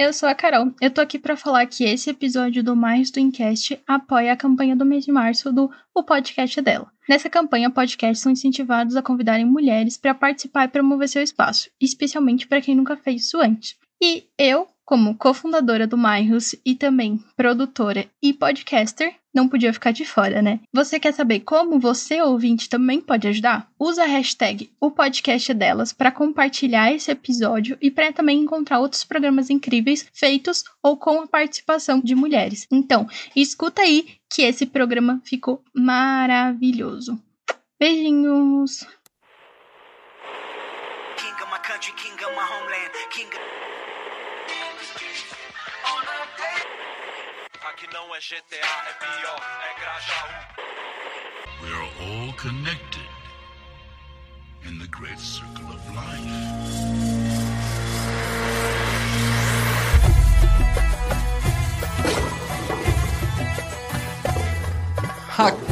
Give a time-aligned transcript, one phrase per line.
[0.00, 0.72] Eu sou a Carol.
[0.80, 4.76] Eu tô aqui para falar que esse episódio do Mais do Incast apoia a campanha
[4.76, 6.92] do mês de março do O Podcast é Dela.
[7.08, 12.46] Nessa campanha, podcasts são incentivados a convidarem mulheres para participar e promover seu espaço, especialmente
[12.46, 13.74] para quem nunca fez isso antes.
[14.00, 20.02] E eu, como cofundadora do Mairros e também produtora e podcaster, não podia ficar de
[20.02, 20.60] fora, né?
[20.72, 23.68] Você quer saber como você, ouvinte, também pode ajudar?
[23.78, 29.04] Usa a hashtag o podcast delas para compartilhar esse episódio e para também encontrar outros
[29.04, 32.66] programas incríveis feitos ou com a participação de mulheres.
[32.72, 37.22] Então, escuta aí que esse programa ficou maravilhoso.
[37.78, 38.86] Beijinhos!
[43.10, 43.30] King
[47.98, 50.30] não é GTA, é pior, é Grajaú.
[50.58, 51.66] Um.
[51.66, 53.08] We are all connected
[54.64, 56.68] in the great circle of life.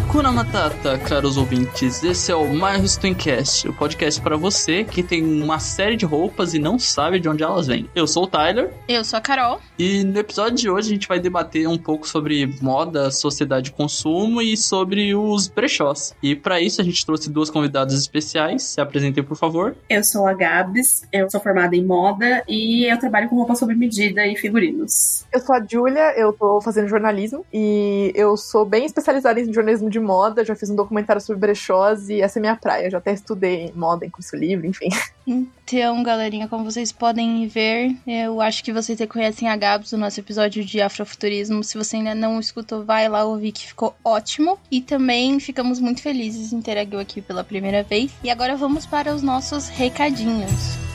[0.09, 2.03] Hakuna Matata, caros ouvintes.
[2.05, 6.55] Esse é o My Twincast, o podcast para você que tem uma série de roupas
[6.55, 7.91] e não sabe de onde elas vêm.
[7.93, 8.73] Eu sou o Tyler.
[8.89, 9.61] Eu sou a Carol.
[9.77, 13.73] E no episódio de hoje a gente vai debater um pouco sobre moda, sociedade de
[13.73, 16.15] consumo e sobre os brechós.
[16.23, 18.63] E para isso a gente trouxe duas convidadas especiais.
[18.63, 19.77] Se apresentem, por favor.
[19.91, 23.75] Eu sou a Gabs, eu sou formada em moda e eu trabalho com roupa sob
[23.75, 25.27] medida e figurinos.
[25.33, 29.91] Eu sou a Julia, eu tô fazendo jornalismo e eu sou bem especializada em jornalismo
[29.91, 32.91] de moda, já fiz um documentário sobre brechós e essa é minha praia.
[32.91, 34.89] Já até estudei moda em curso livre, enfim.
[35.27, 40.21] Então, galerinha, como vocês podem ver, eu acho que vocês reconhecem a Gabs do nosso
[40.21, 41.65] episódio de Afrofuturismo.
[41.65, 44.57] Se você ainda não escutou, vai lá ouvir que ficou ótimo.
[44.71, 48.13] E também ficamos muito felizes em ter a Gil aqui pela primeira vez.
[48.23, 50.86] E agora vamos para os nossos recadinhos.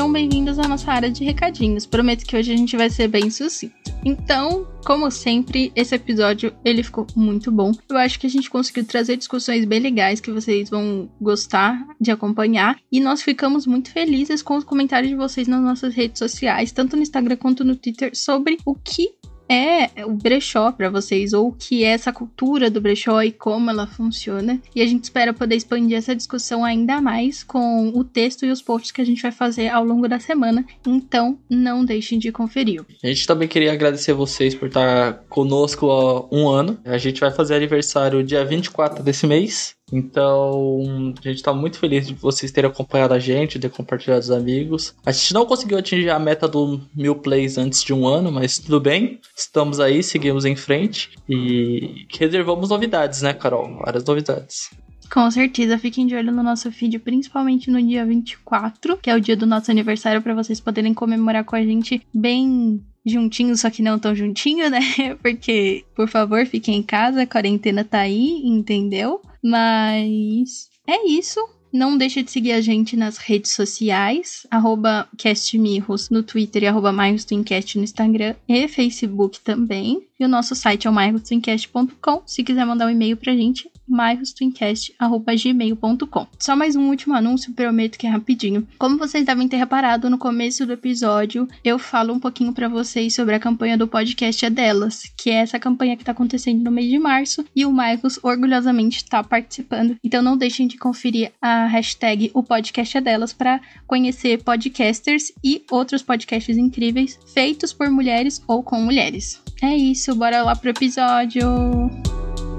[0.00, 1.84] Sejam bem-vindos à nossa área de recadinhos.
[1.84, 3.74] Prometo que hoje a gente vai ser bem sucinto.
[4.02, 7.70] Então, como sempre, esse episódio ele ficou muito bom.
[7.86, 12.10] Eu acho que a gente conseguiu trazer discussões bem legais que vocês vão gostar de
[12.10, 16.72] acompanhar e nós ficamos muito felizes com os comentários de vocês nas nossas redes sociais,
[16.72, 19.10] tanto no Instagram quanto no Twitter, sobre o que
[19.50, 23.68] é o brechó para vocês, ou o que é essa cultura do brechó e como
[23.68, 24.60] ela funciona.
[24.74, 28.62] E a gente espera poder expandir essa discussão ainda mais com o texto e os
[28.62, 30.64] posts que a gente vai fazer ao longo da semana.
[30.86, 32.84] Então, não deixem de conferir.
[33.02, 36.78] A gente também queria agradecer vocês por estar conosco há um ano.
[36.84, 39.74] A gente vai fazer aniversário dia 24 desse mês.
[39.92, 44.30] Então, a gente está muito feliz de vocês terem acompanhado a gente, de compartilhar os
[44.30, 44.94] amigos.
[45.04, 48.58] A gente não conseguiu atingir a meta do mil plays antes de um ano, mas
[48.58, 49.20] tudo bem.
[49.36, 53.78] Estamos aí, seguimos em frente e reservamos novidades, né, Carol?
[53.84, 54.70] Várias novidades.
[55.12, 59.20] Com certeza, fiquem de olho no nosso feed, principalmente no dia 24, que é o
[59.20, 63.82] dia do nosso aniversário, para vocês poderem comemorar com a gente bem juntinho, só que
[63.82, 64.80] não tão juntinho, né?
[65.22, 69.20] Porque, por favor, fiquem em casa, a quarentena tá aí, entendeu?
[69.42, 71.40] Mas é isso.
[71.72, 76.90] Não deixe de seguir a gente nas redes sociais, arroba castmirros no Twitter e arroba
[76.90, 80.02] no Instagram e Facebook também.
[80.18, 82.22] E o nosso site é o mairostwincast.com.
[82.26, 86.26] Se quiser mandar um e-mail pra gente, mairostwincast.gmail.com.
[86.38, 88.66] Só mais um último anúncio, prometo que é rapidinho.
[88.78, 93.14] Como vocês devem ter reparado no começo do episódio, eu falo um pouquinho para vocês
[93.14, 96.70] sobre a campanha do podcast É Delas, que é essa campanha que tá acontecendo no
[96.70, 99.96] mês de março e o Marcos orgulhosamente está participando.
[100.02, 105.64] Então não deixem de conferir a hashtag O Podcast é Delas para conhecer podcasters e
[105.70, 109.40] outros podcasts incríveis feitos por mulheres ou com mulheres.
[109.62, 112.49] É isso, bora lá pro episódio!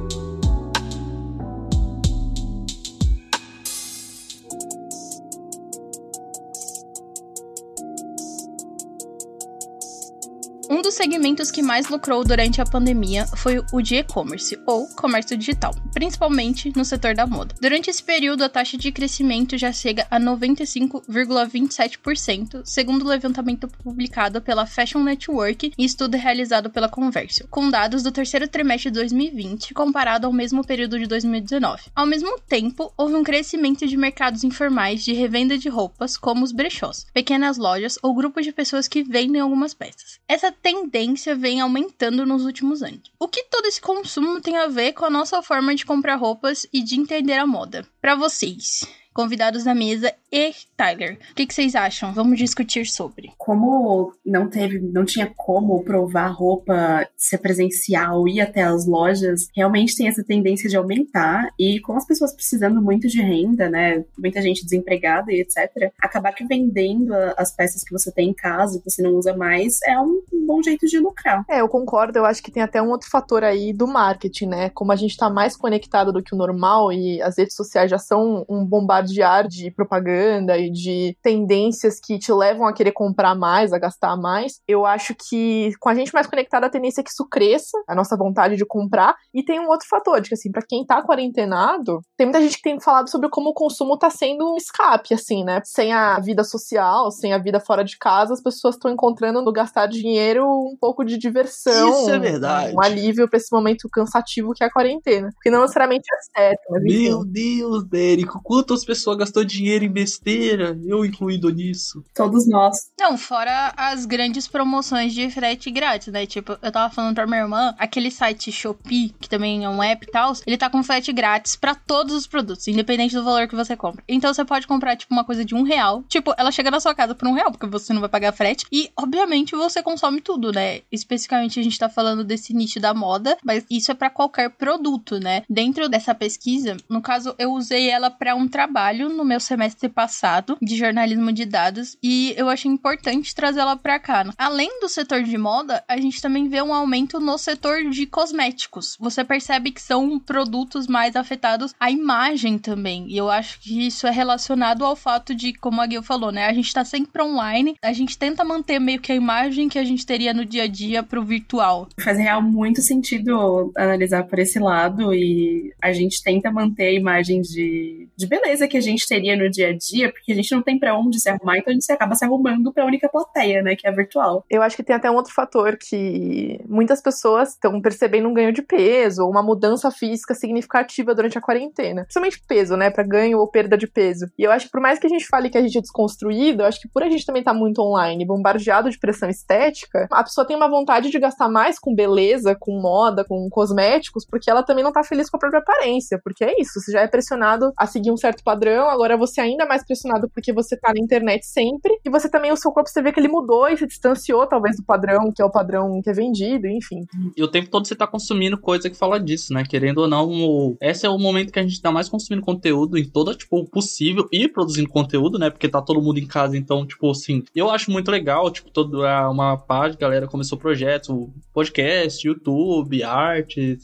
[10.72, 15.36] Um dos segmentos que mais lucrou durante a pandemia foi o de e-commerce, ou comércio
[15.36, 17.54] digital, principalmente no setor da moda.
[17.60, 24.42] Durante esse período, a taxa de crescimento já chega a 95,27%, segundo o levantamento publicado
[24.42, 29.74] pela Fashion Network e estudo realizado pela Conversio, com dados do terceiro trimestre de 2020
[29.74, 31.82] comparado ao mesmo período de 2019.
[31.94, 36.54] Ao mesmo tempo, houve um crescimento de mercados informais de revenda de roupas, como os
[36.54, 40.22] brechós, pequenas lojas ou grupos de pessoas que vendem algumas peças.
[40.30, 43.12] Essa tendência vem aumentando nos últimos anos.
[43.20, 46.68] O que todo esse consumo tem a ver com a nossa forma de comprar roupas
[46.72, 47.86] e de entender a moda?
[48.00, 48.82] Para vocês,
[49.14, 51.18] convidados da mesa e Tyler.
[51.32, 52.14] O que, que, vocês acham?
[52.14, 53.32] Vamos discutir sobre.
[53.38, 59.96] Como não teve, não tinha como provar roupa ser presencial, ir até as lojas, realmente
[59.96, 61.50] tem essa tendência de aumentar.
[61.60, 64.04] E com as pessoas precisando muito de renda, né?
[64.18, 68.80] Muita gente desempregada e etc., acabar que vendendo as peças que você tem em casa,
[68.80, 71.44] que você não usa mais, é um bom jeito de lucrar.
[71.50, 72.20] É, eu concordo.
[72.20, 74.70] Eu acho que tem até um outro fator aí do marketing, né?
[74.70, 77.98] Como a gente tá mais conectado do que o normal e as redes sociais já
[77.98, 78.66] são um
[79.02, 84.16] bombardear de propaganda e de tendências que te levam a querer comprar mais, a gastar
[84.16, 87.78] mais, eu acho que com a gente mais conectada, a tendência é que isso cresça,
[87.88, 89.16] a nossa vontade de comprar.
[89.34, 92.58] E tem um outro fator, de que assim, pra quem tá quarentenado, tem muita gente
[92.58, 95.62] que tem falado sobre como o consumo tá sendo um escape, assim, né?
[95.66, 99.52] Sem a vida social, sem a vida fora de casa, as pessoas estão encontrando no
[99.52, 102.02] gastar dinheiro um pouco de diversão.
[102.02, 102.76] Isso é verdade.
[102.76, 105.30] Um alívio pra esse momento cansativo que é a quarentena.
[105.34, 110.78] Porque não necessariamente é certo, mas Meu Deus, Dérico, quantas pessoas gastou dinheiro em besteira?
[110.86, 112.04] Eu incluído nisso.
[112.14, 112.76] Todos nós.
[113.00, 116.26] Não, fora as grandes promoções de frete grátis, né?
[116.26, 120.06] Tipo, eu tava falando pra minha irmã, aquele site Shopee, que também é um app
[120.06, 123.56] e tal, ele tá com frete grátis para todos os produtos, independente do valor que
[123.56, 124.04] você compra.
[124.10, 126.04] Então você pode comprar, tipo, uma coisa de um real.
[126.10, 128.66] Tipo, ela chega na sua casa por um real, porque você não vai pagar frete.
[128.70, 130.82] E, obviamente, você consome tudo, né?
[130.92, 135.18] Especificamente, a gente tá falando desse nicho da moda, mas isso é para qualquer produto,
[135.18, 135.44] né?
[135.50, 140.58] Dentro dessa pesquisa, no caso, eu usei ela para um trabalho no meu semestre passado
[140.62, 144.26] de jornalismo de dados e eu achei importante trazê-la para cá.
[144.38, 148.98] Além do setor de moda, a gente também vê um aumento no setor de cosméticos.
[149.00, 153.06] Você percebe que são produtos mais afetados à imagem também.
[153.08, 156.48] E eu acho que isso é relacionado ao fato de, como a Gil falou, né?
[156.48, 159.84] A gente tá sempre online, a gente tenta manter meio que a imagem que a
[159.84, 161.88] gente teria no dia a dia pro virtual.
[162.00, 167.42] Faz real muito sentido analisar por esse lado e a gente tenta manter a imagem
[167.42, 170.62] de, de beleza que a gente teria no dia a dia, porque a gente não
[170.62, 173.76] tem para onde se arrumar, então a gente acaba se arrumando pra única plateia, né?
[173.76, 174.46] Que é virtual.
[174.50, 178.54] Eu acho que tem até um outro fator que muitas pessoas estão percebendo um ganho
[178.54, 182.04] de peso ou uma mudança física significativa durante a quarentena.
[182.04, 182.90] Principalmente peso, né?
[182.90, 184.28] Pra ganho ou perda de peso.
[184.38, 186.64] E eu acho que por mais que a gente fale que a gente é desconstruído,
[186.64, 190.24] eu acho que por a gente também tá muito online, bombardeado de pressão estética, a
[190.24, 194.64] pessoa tem uma vontade de gastar mais com beleza, com moda, com cosméticos, porque ela
[194.64, 196.20] também não tá feliz com a própria aparência.
[196.24, 199.44] Porque é isso, você já é pressionado a seguir um certo padrão, agora você é
[199.46, 202.90] ainda mais pressionado porque você tá na internet sempre, e você também, o seu corpo,
[202.90, 206.02] você vê que ele mudou e se distanciou, talvez, do padrão, que é o padrão
[206.02, 207.06] que é vendido, enfim.
[207.36, 209.64] E o tempo todo você tá consumindo coisa que fala disso, né?
[209.68, 213.08] Querendo ou não, esse é o momento que a gente tá mais consumindo conteúdo em
[213.08, 215.50] toda, tipo, possível e produzindo conteúdo, né?
[215.50, 219.30] Porque tá todo mundo em casa, então, tipo, assim, eu acho muito legal, tipo, toda
[219.30, 221.10] uma página, galera começou projetos,
[221.54, 223.78] podcast, YouTube, arte,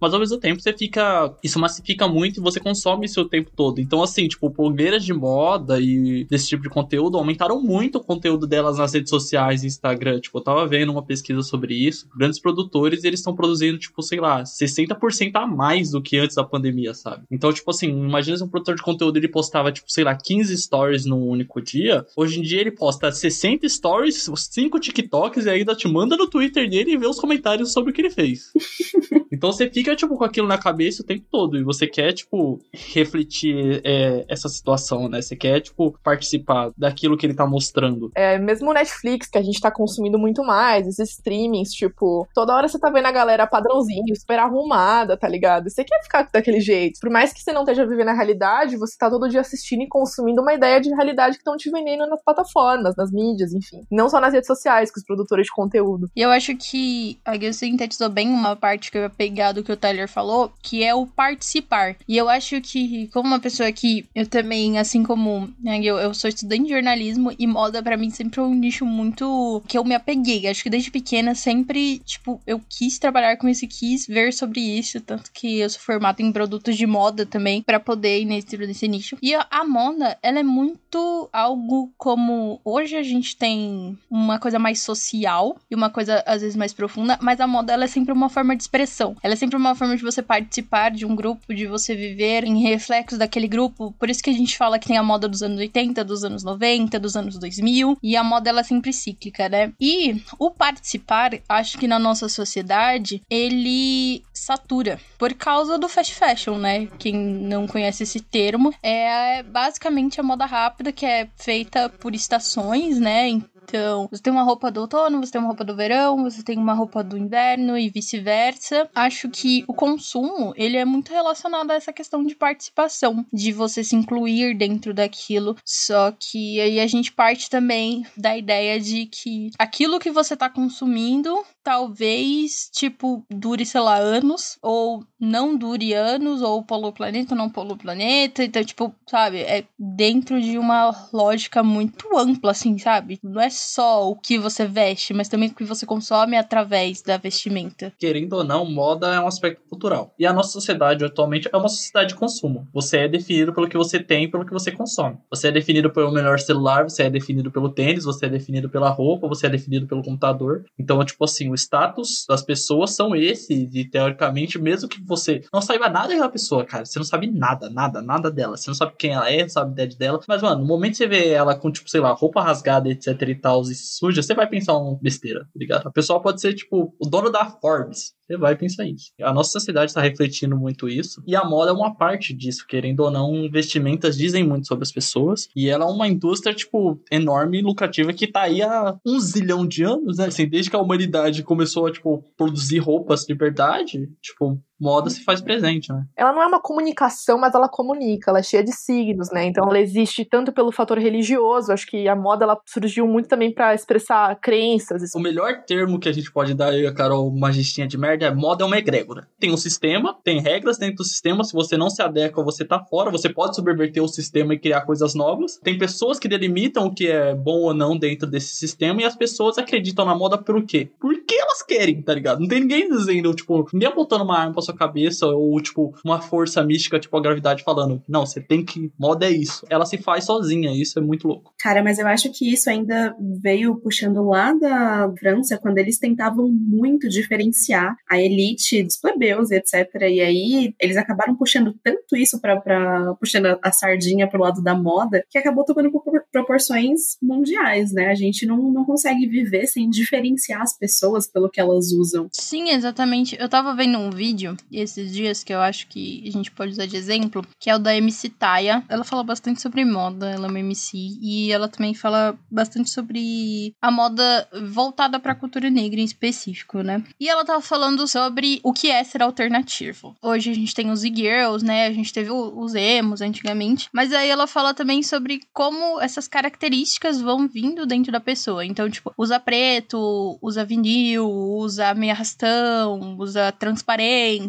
[0.00, 3.80] mas ao mesmo tempo você fica, isso massifica muito e você consome o tempo todo.
[3.80, 8.46] Então, assim, tipo, blogueiras de moda e desse tipo de conteúdo aumentaram muito o conteúdo
[8.46, 10.20] delas nas redes sociais e Instagram.
[10.20, 12.08] Tipo, eu tava vendo uma pesquisa sobre isso.
[12.16, 16.44] Grandes produtores, eles estão produzindo, tipo, sei lá, 60% a mais do que antes da
[16.44, 17.24] pandemia, sabe?
[17.30, 20.56] Então, tipo assim, imagina se um produtor de conteúdo ele postava, tipo, sei lá, 15
[20.56, 22.06] stories num único dia.
[22.16, 26.68] Hoje em dia ele posta 60 stories, 5 TikToks e ainda te manda no Twitter
[26.68, 28.52] dele e vê os comentários sobre o que ele fez.
[29.30, 31.58] então você fica, tipo, com aquilo na cabeça o tempo todo.
[31.58, 35.20] E você quer, tipo, refletir é, essa situação, né?
[35.20, 38.10] Você quer, tipo, participar daquilo que ele tá mostrando.
[38.14, 42.54] É, mesmo o Netflix, que a gente tá consumindo muito mais, esses streamings, tipo, toda
[42.54, 45.68] hora você tá vendo a galera padrãozinho, super arrumada, tá ligado?
[45.68, 47.00] Você quer ficar daquele jeito.
[47.00, 49.88] Por mais que você não esteja vivendo a realidade, você tá todo dia assistindo e
[49.88, 53.82] consumindo uma ideia de realidade que estão te vendendo nas plataformas, nas mídias, enfim.
[53.90, 56.10] Não só nas redes sociais, com os produtores de conteúdo.
[56.14, 59.62] E eu acho que a Gil sintetizou bem uma parte que eu ia pegar do
[59.62, 61.96] que o Tyler falou, que é o participar.
[62.08, 66.12] E eu acho que, como uma pessoa que eu também, assim como né, eu, eu
[66.14, 69.84] sou estudante de jornalismo e moda para mim sempre é um nicho muito que eu
[69.84, 70.46] me apeguei.
[70.46, 75.00] Acho que desde pequena sempre, tipo, eu quis trabalhar com isso, quis ver sobre isso,
[75.00, 78.88] tanto que eu sou formada em produtos de moda também para poder ir nesse, nesse
[78.88, 79.16] nicho.
[79.22, 84.58] E a, a moda, ela é muito algo como hoje a gente tem uma coisa
[84.58, 88.12] mais social e uma coisa às vezes mais profunda, mas a moda ela é sempre
[88.12, 89.16] uma forma de expressão.
[89.22, 92.62] Ela é sempre uma forma de você participar de um grupo, de você viver em
[92.62, 93.77] reflexo daquele grupo.
[93.98, 96.42] Por isso que a gente fala que tem a moda dos anos 80, dos anos
[96.42, 99.72] 90, dos anos 2000, e a moda ela é sempre cíclica, né?
[99.80, 106.58] E o participar, acho que na nossa sociedade, ele satura por causa do fast fashion,
[106.58, 106.86] né?
[106.98, 112.98] Quem não conhece esse termo, é basicamente a moda rápida que é feita por estações,
[112.98, 113.28] né?
[113.68, 116.56] Então, você tem uma roupa do outono, você tem uma roupa do verão, você tem
[116.56, 118.88] uma roupa do inverno e vice-versa.
[118.94, 123.84] Acho que o consumo, ele é muito relacionado a essa questão de participação, de você
[123.84, 125.54] se incluir dentro daquilo.
[125.62, 130.48] Só que aí a gente parte também da ideia de que aquilo que você tá
[130.48, 137.38] consumindo talvez, tipo, dure, sei lá, anos, ou não dure anos, ou polo planeta, ou
[137.38, 138.42] não polo planeta.
[138.42, 143.18] Então, tipo, sabe, é dentro de uma lógica muito ampla, assim, sabe?
[143.22, 147.18] Não é só o que você veste, mas também o que você consome através da
[147.18, 147.92] vestimenta.
[147.98, 150.14] Querendo ou não, moda é um aspecto cultural.
[150.18, 152.66] E a nossa sociedade atualmente é uma sociedade de consumo.
[152.72, 155.18] Você é definido pelo que você tem e pelo que você consome.
[155.28, 158.88] Você é definido pelo melhor celular, você é definido pelo tênis, você é definido pela
[158.88, 160.64] roupa, você é definido pelo computador.
[160.78, 165.60] Então, tipo assim, o status das pessoas são esses, e teoricamente, mesmo que você não
[165.60, 168.56] saiba nada daquela pessoa, cara, você não sabe nada, nada, nada dela.
[168.56, 170.20] Você não sabe quem ela é, não sabe a idade dela.
[170.26, 173.20] Mas, mano, no momento que você vê ela com, tipo, sei lá, roupa rasgada, etc
[173.22, 175.86] e tal, e suja, você vai pensar um besteira, tá ligado?
[175.86, 178.16] A pessoa pode ser, tipo, o dono da Forbes.
[178.28, 179.10] Você vai pensar isso.
[179.22, 181.22] A nossa sociedade está refletindo muito isso.
[181.26, 184.92] E a moda é uma parte disso, querendo ou não, vestimentas dizem muito sobre as
[184.92, 185.48] pessoas.
[185.56, 189.66] E ela é uma indústria, tipo, enorme e lucrativa que tá aí há um zilhão
[189.66, 190.26] de anos, né?
[190.26, 195.24] Assim, desde que a humanidade começou a, tipo, produzir roupas de verdade, tipo, moda se
[195.24, 196.04] faz presente, né?
[196.16, 199.46] Ela não é uma comunicação, mas ela comunica, ela é cheia de signos, né?
[199.46, 203.52] Então ela existe tanto pelo fator religioso, acho que a moda ela surgiu muito também
[203.52, 205.02] para expressar crenças.
[205.14, 208.34] O melhor termo que a gente pode dar aí, a Carol Magistinha de merda, é
[208.34, 209.28] moda é uma egrégora.
[209.38, 212.78] Tem um sistema, tem regras dentro do sistema, se você não se adequa, você tá
[212.78, 215.58] fora, você pode subverter o sistema e criar coisas novas.
[215.62, 219.16] Tem pessoas que delimitam o que é bom ou não dentro desse sistema e as
[219.16, 220.90] pessoas acreditam na moda por quê?
[221.00, 222.40] Porque elas querem, tá ligado?
[222.40, 226.20] Não tem ninguém dizendo, tipo, ninguém apontando uma arma pra sua cabeça ou, tipo, uma
[226.20, 228.92] força mística, tipo a gravidade falando, não, você tem que.
[228.98, 229.66] Moda é isso.
[229.70, 231.52] Ela se faz sozinha, isso é muito louco.
[231.58, 236.48] Cara, mas eu acho que isso ainda veio puxando lá da França, quando eles tentavam
[236.48, 239.88] muito diferenciar a elite dos plebeus, etc.
[240.02, 245.24] E aí eles acabaram puxando tanto isso para puxando a sardinha pro lado da moda,
[245.30, 245.90] que acabou tomando
[246.32, 248.08] proporções mundiais, né?
[248.08, 252.28] A gente não, não consegue viver sem diferenciar as pessoas pelo que elas usam.
[252.32, 253.36] Sim, exatamente.
[253.38, 256.86] Eu tava vendo um vídeo esses dias que eu acho que a gente pode usar
[256.86, 258.84] de exemplo, que é o da MC Taya.
[258.88, 263.74] Ela fala bastante sobre moda, ela é uma MC, e ela também fala bastante sobre
[263.80, 267.02] a moda voltada pra cultura negra em específico, né?
[267.18, 270.16] E ela tava falando sobre o que é ser alternativo.
[270.22, 271.86] Hoje a gente tem os e-girls, né?
[271.86, 277.20] A gente teve os emos antigamente, mas aí ela fala também sobre como essas características
[277.20, 278.64] vão vindo dentro da pessoa.
[278.64, 283.52] Então, tipo, usa preto, usa vinil, usa meia rastão, usa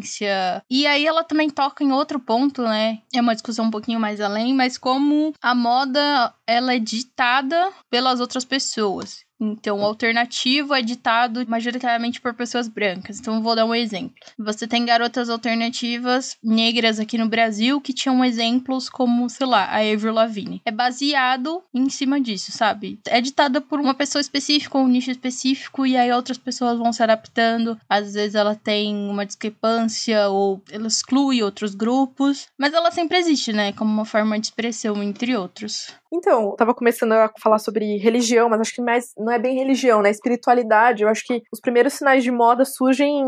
[0.00, 0.62] transparência.
[0.70, 2.98] E aí ela também toca em outro ponto, né?
[3.14, 8.20] É uma discussão um pouquinho mais além, mas como a moda ela é ditada pelas
[8.20, 9.24] outras pessoas.
[9.40, 13.18] Então, o alternativo é ditado majoritariamente por pessoas brancas.
[13.18, 14.14] Então, vou dar um exemplo.
[14.38, 19.78] Você tem garotas alternativas negras aqui no Brasil que tinham exemplos como, sei lá, a
[19.78, 20.60] Avril Lavigne.
[20.64, 23.00] É baseado em cima disso, sabe?
[23.06, 27.02] É ditada por uma pessoa específica, um nicho específico, e aí outras pessoas vão se
[27.02, 27.78] adaptando.
[27.88, 33.52] Às vezes ela tem uma discrepância ou ela exclui outros grupos, mas ela sempre existe,
[33.52, 33.72] né?
[33.72, 35.88] Como uma forma de expressão, entre outros.
[36.12, 39.56] Então, eu tava começando a falar sobre religião, mas acho que mais não é bem
[39.56, 40.10] religião, né?
[40.10, 41.04] Espiritualidade.
[41.04, 43.24] Eu acho que os primeiros sinais de moda surgem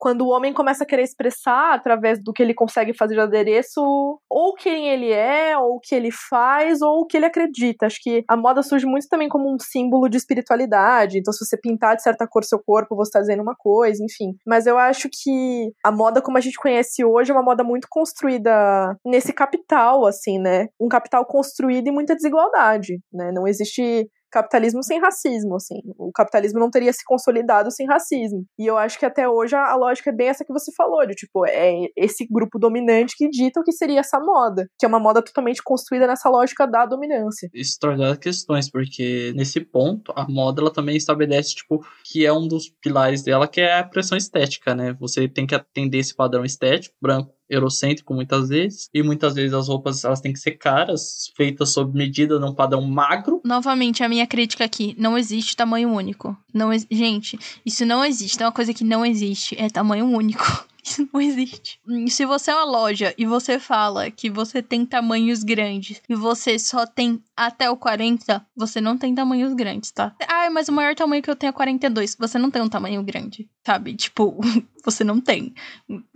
[0.00, 3.80] quando o homem começa a querer expressar através do que ele consegue fazer de adereço,
[4.28, 7.86] ou quem ele é, ou o que ele faz, ou o que ele acredita.
[7.86, 11.18] Acho que a moda surge muito também como um símbolo de espiritualidade.
[11.18, 14.34] Então, se você pintar de certa cor seu corpo, você tá dizendo uma coisa, enfim.
[14.44, 17.86] Mas eu acho que a moda como a gente conhece hoje é uma moda muito
[17.88, 20.66] construída nesse capital, assim, né?
[20.80, 23.30] Um capital construído e muita desigualdade, né?
[23.32, 25.80] Não existe capitalismo sem racismo, assim.
[25.96, 28.44] O capitalismo não teria se consolidado sem racismo.
[28.58, 31.14] E eu acho que até hoje a, lógica é bem essa que você falou, de
[31.14, 34.98] tipo, é esse grupo dominante que dita o que seria essa moda, que é uma
[34.98, 37.48] moda totalmente construída nessa lógica da dominância.
[37.54, 42.48] Isso traz questões, porque nesse ponto, a moda ela também estabelece, tipo, que é um
[42.48, 44.96] dos pilares dela, que é a pressão estética, né?
[44.98, 49.68] Você tem que atender esse padrão estético, branco, eurocêntrico muitas vezes, e muitas vezes as
[49.68, 53.40] roupas elas têm que ser caras, feitas sob medida num padrão magro.
[53.44, 56.36] Novamente, a minha crítica aqui, não existe tamanho único.
[56.52, 60.44] Não Gente, isso não existe, é uma coisa que não existe, é tamanho único.
[60.84, 61.80] Isso não existe.
[62.08, 66.58] Se você é uma loja e você fala que você tem tamanhos grandes e você
[66.58, 70.14] só tem até o 40, você não tem tamanhos grandes, tá?
[70.28, 72.16] Ah, mas o maior tamanho que eu tenho é 42.
[72.18, 73.94] Você não tem um tamanho grande, sabe?
[73.94, 74.38] Tipo,
[74.84, 75.54] você não tem.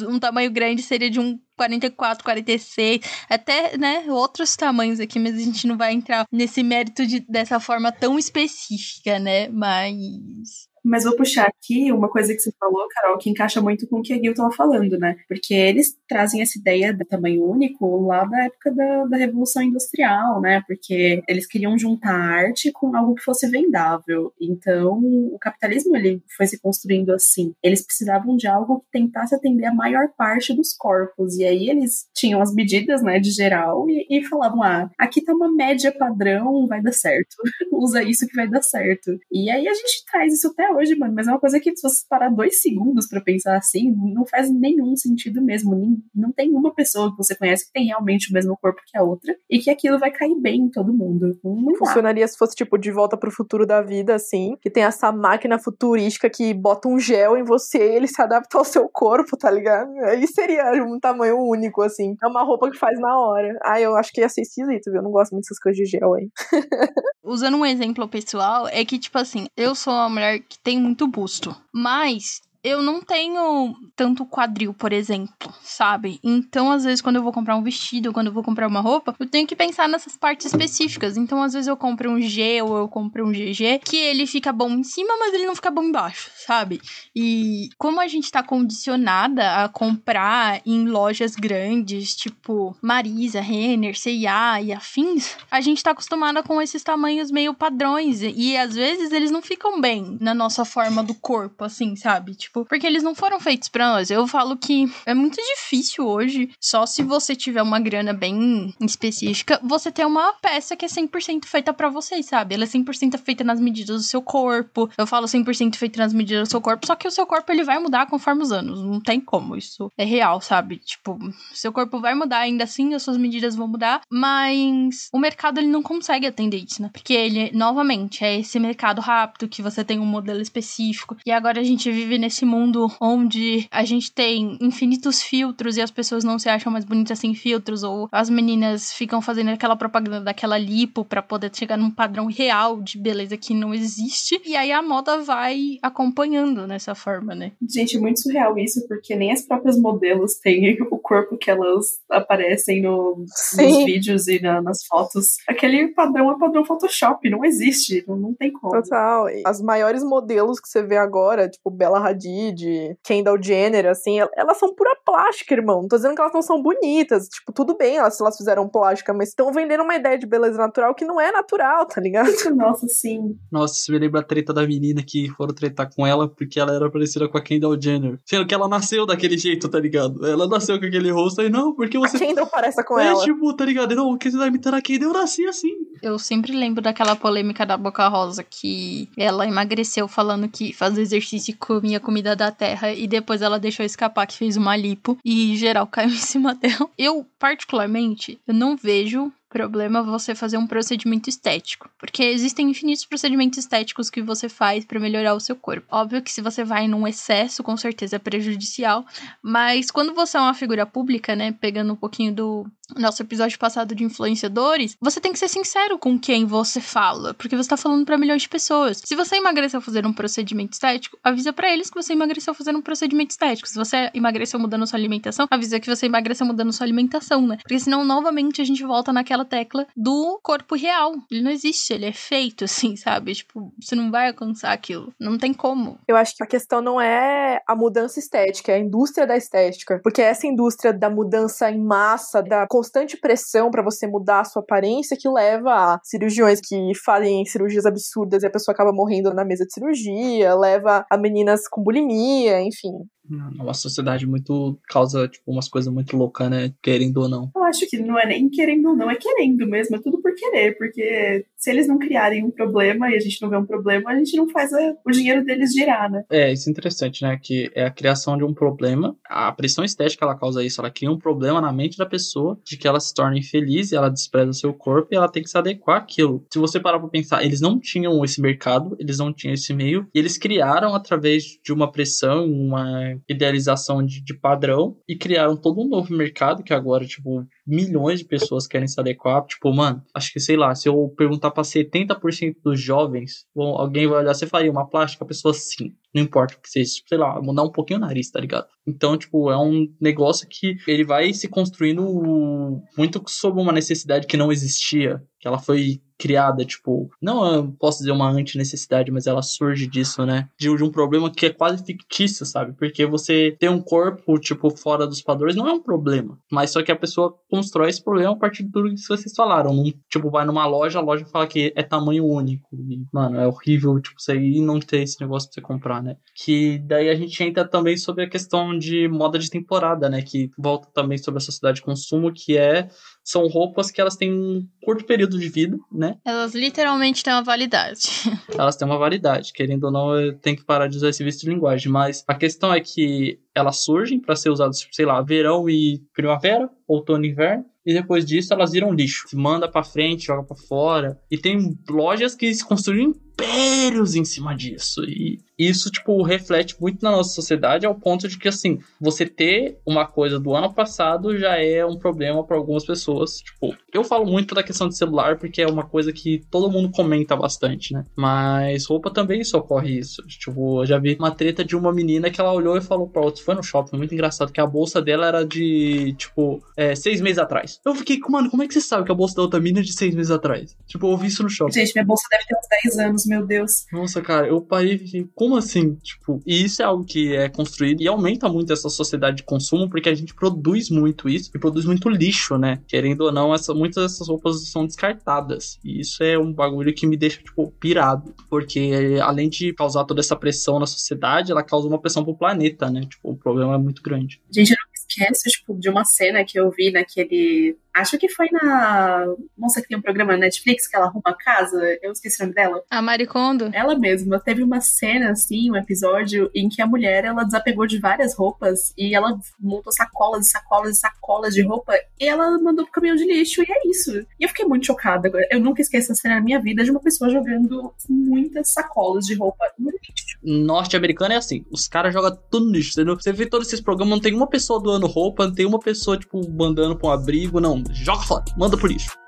[0.02, 5.40] Um tamanho grande seria de um 44, 46, até, né, outros tamanhos aqui, mas a
[5.40, 9.48] gente não vai entrar nesse mérito de, dessa forma tão específica, né?
[9.48, 13.98] Mas mas vou puxar aqui uma coisa que você falou, Carol, que encaixa muito com
[13.98, 15.16] o que a Gil estava falando, né?
[15.28, 20.40] Porque eles trazem essa ideia do tamanho único lá da época da, da Revolução Industrial,
[20.40, 20.62] né?
[20.66, 24.32] Porque eles queriam juntar arte com algo que fosse vendável.
[24.40, 27.52] Então, o capitalismo ele foi se construindo assim.
[27.62, 31.36] Eles precisavam de algo que tentasse atender a maior parte dos corpos.
[31.36, 35.32] E aí eles tinham as medidas, né, de geral e, e falavam: ah, aqui tá
[35.32, 37.36] uma média padrão, vai dar certo.
[37.72, 39.18] Usa isso que vai dar certo.
[39.30, 41.82] E aí a gente traz isso até hoje, mano, mas é uma coisa que se
[41.82, 45.74] você parar dois segundos para pensar assim, não faz nenhum sentido mesmo.
[45.74, 48.96] Nem, não tem uma pessoa que você conhece que tem realmente o mesmo corpo que
[48.96, 51.38] a outra e que aquilo vai cair bem em todo mundo.
[51.44, 55.12] Não Funcionaria se fosse tipo de volta pro futuro da vida, assim, que tem essa
[55.12, 59.36] máquina futurística que bota um gel em você e ele se adapta ao seu corpo,
[59.36, 59.90] tá ligado?
[60.04, 62.16] Aí seria um tamanho único, assim.
[62.22, 63.58] É uma roupa que faz na hora.
[63.62, 64.96] Ah, eu acho que ia ser esquisito, viu?
[64.96, 66.28] Eu não gosto muito dessas coisas de gel aí.
[67.22, 71.06] Usando um exemplo pessoal, é que, tipo assim, eu sou uma mulher que tem muito
[71.08, 71.54] busto.
[71.72, 76.18] Mas eu não tenho tanto quadril, por exemplo, sabe?
[76.22, 79.14] Então, às vezes, quando eu vou comprar um vestido, quando eu vou comprar uma roupa,
[79.18, 81.16] eu tenho que pensar nessas partes específicas.
[81.16, 84.52] Então, às vezes, eu compro um G ou eu compro um GG, que ele fica
[84.52, 86.80] bom em cima, mas ele não fica bom embaixo, sabe?
[87.14, 94.60] E como a gente tá condicionada a comprar em lojas grandes, tipo Marisa, Renner, C&A
[94.62, 98.20] e afins, a gente tá acostumada com esses tamanhos meio padrões.
[98.22, 102.34] E, às vezes, eles não ficam bem na nossa forma do corpo, assim, sabe?
[102.34, 104.10] Tipo, tipo, porque eles não foram feitos para nós.
[104.10, 109.60] Eu falo que é muito difícil hoje, só se você tiver uma grana bem específica,
[109.62, 112.54] você ter uma peça que é 100% feita para vocês, sabe?
[112.54, 114.90] Ela é 100% feita nas medidas do seu corpo.
[114.96, 117.62] Eu falo 100% feita nas medidas do seu corpo, só que o seu corpo ele
[117.62, 118.82] vai mudar conforme os anos.
[118.82, 120.78] Não tem como, isso é real, sabe?
[120.78, 121.18] Tipo,
[121.52, 125.68] seu corpo vai mudar ainda assim, as suas medidas vão mudar, mas o mercado ele
[125.68, 126.90] não consegue atender isso, né?
[126.92, 131.16] Porque ele, novamente, é esse mercado rápido que você tem um modelo específico.
[131.26, 135.90] E agora a gente vive nesse mundo onde a gente tem infinitos filtros e as
[135.90, 140.20] pessoas não se acham mais bonitas sem filtros, ou as meninas ficam fazendo aquela propaganda
[140.20, 144.40] daquela lipo para poder chegar num padrão real de beleza que não existe.
[144.44, 147.52] E aí a moda vai acompanhando nessa forma, né?
[147.68, 151.86] Gente, é muito surreal isso, porque nem as próprias modelos têm o corpo que elas
[152.10, 155.36] aparecem no, nos vídeos e na, nas fotos.
[155.46, 158.72] Aquele padrão é padrão Photoshop, não existe, não, não tem como.
[158.82, 159.26] Total.
[159.44, 164.58] As maiores modelos que você vê agora, tipo Bella Hadid, Hadid, Kendall Jenner, assim, elas
[164.58, 165.82] são pura plástica, irmão.
[165.82, 167.28] Não tô dizendo que elas não são bonitas.
[167.28, 170.58] Tipo, tudo bem elas, se elas fizeram plástica, mas estão vendendo uma ideia de beleza
[170.58, 172.28] natural que não é natural, tá ligado?
[172.54, 173.36] Nossa, sim.
[173.50, 176.74] Nossa, você me lembra a treta da menina que foram tretar com ela porque ela
[176.74, 178.18] era parecida com a Kendall Jenner.
[178.24, 180.26] Sendo que ela nasceu daquele jeito, tá ligado?
[180.26, 182.16] Ela nasceu com aquele rosto aí, não, porque você.
[182.16, 183.22] A Kendall parece com é, ela.
[183.22, 183.94] É, tipo, tá ligado?
[183.94, 185.72] Não, porque você tá imitando a Kendall, eu nasci assim.
[186.02, 191.52] Eu sempre lembro daquela polêmica da Boca Rosa que ela emagreceu falando que fazia exercício
[191.52, 195.56] e comia comida da terra e depois ela deixou escapar que fez uma lipo e
[195.56, 196.88] geral caiu em cima dela.
[196.96, 203.58] Eu, particularmente, eu não vejo problema você fazer um procedimento estético, porque existem infinitos procedimentos
[203.58, 205.86] estéticos que você faz para melhorar o seu corpo.
[205.90, 209.04] Óbvio que se você vai num excesso, com certeza é prejudicial,
[209.42, 213.94] mas quando você é uma figura pública, né, pegando um pouquinho do nosso episódio passado
[213.94, 218.04] de influenciadores, você tem que ser sincero com quem você fala, porque você tá falando
[218.04, 219.02] para milhões de pessoas.
[219.04, 222.82] Se você emagreceu fazendo um procedimento estético, avisa para eles que você emagreceu fazendo um
[222.82, 223.68] procedimento estético.
[223.68, 227.58] Se você emagreceu mudando sua alimentação, avisa que você emagreceu mudando sua alimentação, né?
[227.58, 231.14] Porque senão novamente a gente volta naquela tecla do corpo real.
[231.30, 233.34] Ele não existe, ele é feito assim, sabe?
[233.34, 235.12] Tipo, você não vai alcançar aquilo.
[235.18, 235.98] Não tem como.
[236.06, 240.00] Eu acho que a questão não é a mudança estética, é a indústria da estética,
[240.02, 244.62] porque essa indústria da mudança em massa, da constante pressão para você mudar a sua
[244.62, 249.44] aparência que leva a cirurgiões que fazem cirurgias absurdas e a pessoa acaba morrendo na
[249.44, 252.92] mesa de cirurgia, leva a meninas com bulimia, enfim
[253.30, 256.72] uma sociedade muito causa tipo umas coisas muito loucas, né?
[256.82, 257.50] Querendo ou não.
[257.54, 260.34] Eu acho que não é nem querendo ou não, é querendo mesmo, é tudo por
[260.34, 264.10] querer, porque se eles não criarem um problema e a gente não vê um problema,
[264.10, 266.24] a gente não faz a, o dinheiro deles girar, né?
[266.30, 267.38] É, isso é interessante, né?
[267.42, 269.16] Que é a criação de um problema.
[269.28, 270.80] A pressão estética ela causa isso.
[270.80, 273.96] Ela cria um problema na mente da pessoa de que ela se torna infeliz e
[273.96, 276.44] ela despreza o seu corpo e ela tem que se adequar àquilo.
[276.52, 280.06] Se você parar pra pensar, eles não tinham esse mercado, eles não tinham esse meio,
[280.14, 285.80] e eles criaram através de uma pressão, uma idealização de, de padrão, e criaram todo
[285.80, 289.44] um novo mercado que agora, tipo, milhões de pessoas querem se adequar.
[289.46, 294.06] Tipo, mano, acho que sei lá, se eu perguntar pra 70% dos jovens, bom, alguém
[294.06, 295.24] vai olhar, você faria uma plástica?
[295.24, 295.94] A pessoa sim.
[296.14, 298.66] Não importa o que seja, sei lá, mudar um pouquinho o nariz, tá ligado?
[298.86, 304.36] Então, tipo, é um negócio que ele vai se construindo muito sobre uma necessidade que
[304.36, 309.86] não existia, que ela foi criada, tipo, não posso dizer uma anti-necessidade, mas ela surge
[309.86, 310.48] disso, né?
[310.58, 312.74] De, de, um problema que é quase fictício, sabe?
[312.76, 316.36] Porque você ter um corpo, tipo, fora dos padrões não é um problema.
[316.50, 319.74] Mas só que a pessoa constrói esse problema a partir de tudo que vocês falaram.
[319.74, 322.68] Num, tipo, vai numa loja, a loja fala que é tamanho único.
[322.72, 326.02] E, mano, é horrível, tipo, você ir e não ter esse negócio pra você comprar,
[326.02, 326.16] né?
[326.34, 330.22] Que daí a gente entra também sobre a questão de moda de temporada, né?
[330.22, 332.88] Que volta também sobre a sociedade de consumo, que é
[333.28, 336.16] são roupas que elas têm um curto período de vida, né?
[336.24, 338.00] Elas literalmente têm uma validade.
[338.56, 341.42] elas têm uma validade, querendo ou não, eu tenho que parar de usar esse visto
[341.42, 345.68] de linguagem, mas a questão é que elas surgem para ser usadas, sei lá, verão
[345.68, 349.28] e primavera, outono e inverno, e depois disso elas viram lixo.
[349.28, 351.20] Se manda para frente, joga para fora.
[351.30, 355.04] E tem lojas que se construíram impérios em cima disso.
[355.04, 359.78] E isso, tipo, reflete muito na nossa sociedade ao ponto de que, assim, você ter
[359.84, 363.38] uma coisa do ano passado já é um problema para algumas pessoas.
[363.38, 366.90] Tipo, eu falo muito da questão de celular porque é uma coisa que todo mundo
[366.90, 368.04] comenta bastante, né?
[368.14, 370.22] Mas roupa também socorre isso.
[370.26, 373.22] Tipo, eu já vi uma treta de uma menina que ela olhou e falou pra
[373.22, 377.20] outra, foi no shopping, muito engraçado, que a bolsa dela era de, tipo, é, seis
[377.20, 377.80] meses atrás.
[377.84, 379.82] Eu fiquei, mano, como é que você sabe que a bolsa da outra menina é
[379.82, 380.76] de seis meses atrás?
[380.86, 381.72] Tipo, eu ouvi isso no shopping.
[381.72, 383.86] Gente, minha bolsa deve ter uns 10 anos, meu Deus.
[383.92, 385.94] Nossa, cara, eu parei e fiquei, como assim?
[385.96, 389.88] Tipo, e isso é algo que é construído e aumenta muito essa sociedade de consumo,
[389.88, 392.80] porque a gente produz muito isso e produz muito lixo, né?
[392.86, 395.78] Querendo ou não, essa, muitas dessas roupas são descartadas.
[395.84, 398.34] E isso é um bagulho que me deixa, tipo, pirado.
[398.48, 402.90] Porque além de causar toda essa pressão na sociedade, ela causa uma pressão pro planeta,
[402.90, 403.02] né?
[403.02, 404.40] Tipo, o problema é muito grande.
[404.50, 408.46] Gente, eu não esqueço, tipo, de uma cena que eu vi naquele Acho que foi
[408.52, 411.98] na moça que tem um programa na Netflix que ela arruma casa.
[412.00, 412.80] Eu esqueci o nome dela.
[412.88, 413.70] A Maricondo?
[413.72, 414.38] Ela mesma.
[414.38, 418.94] Teve uma cena, assim, um episódio em que a mulher ela desapegou de várias roupas
[418.96, 423.16] e ela montou sacolas e sacolas e sacolas de roupa e ela mandou pro caminhão
[423.16, 423.62] de lixo.
[423.62, 424.12] E é isso.
[424.38, 425.28] E eu fiquei muito chocada.
[425.50, 429.34] Eu nunca esqueço essa cena na minha vida de uma pessoa jogando muitas sacolas de
[429.34, 430.38] roupa no lixo.
[430.40, 431.64] Norte-americano é assim.
[431.68, 432.92] Os caras jogam tudo no lixo.
[432.94, 436.16] Você vê todos esses programas, não tem uma pessoa doando roupa, não tem uma pessoa,
[436.16, 439.27] tipo, mandando pra um abrigo, não joga fora, manda por lixo.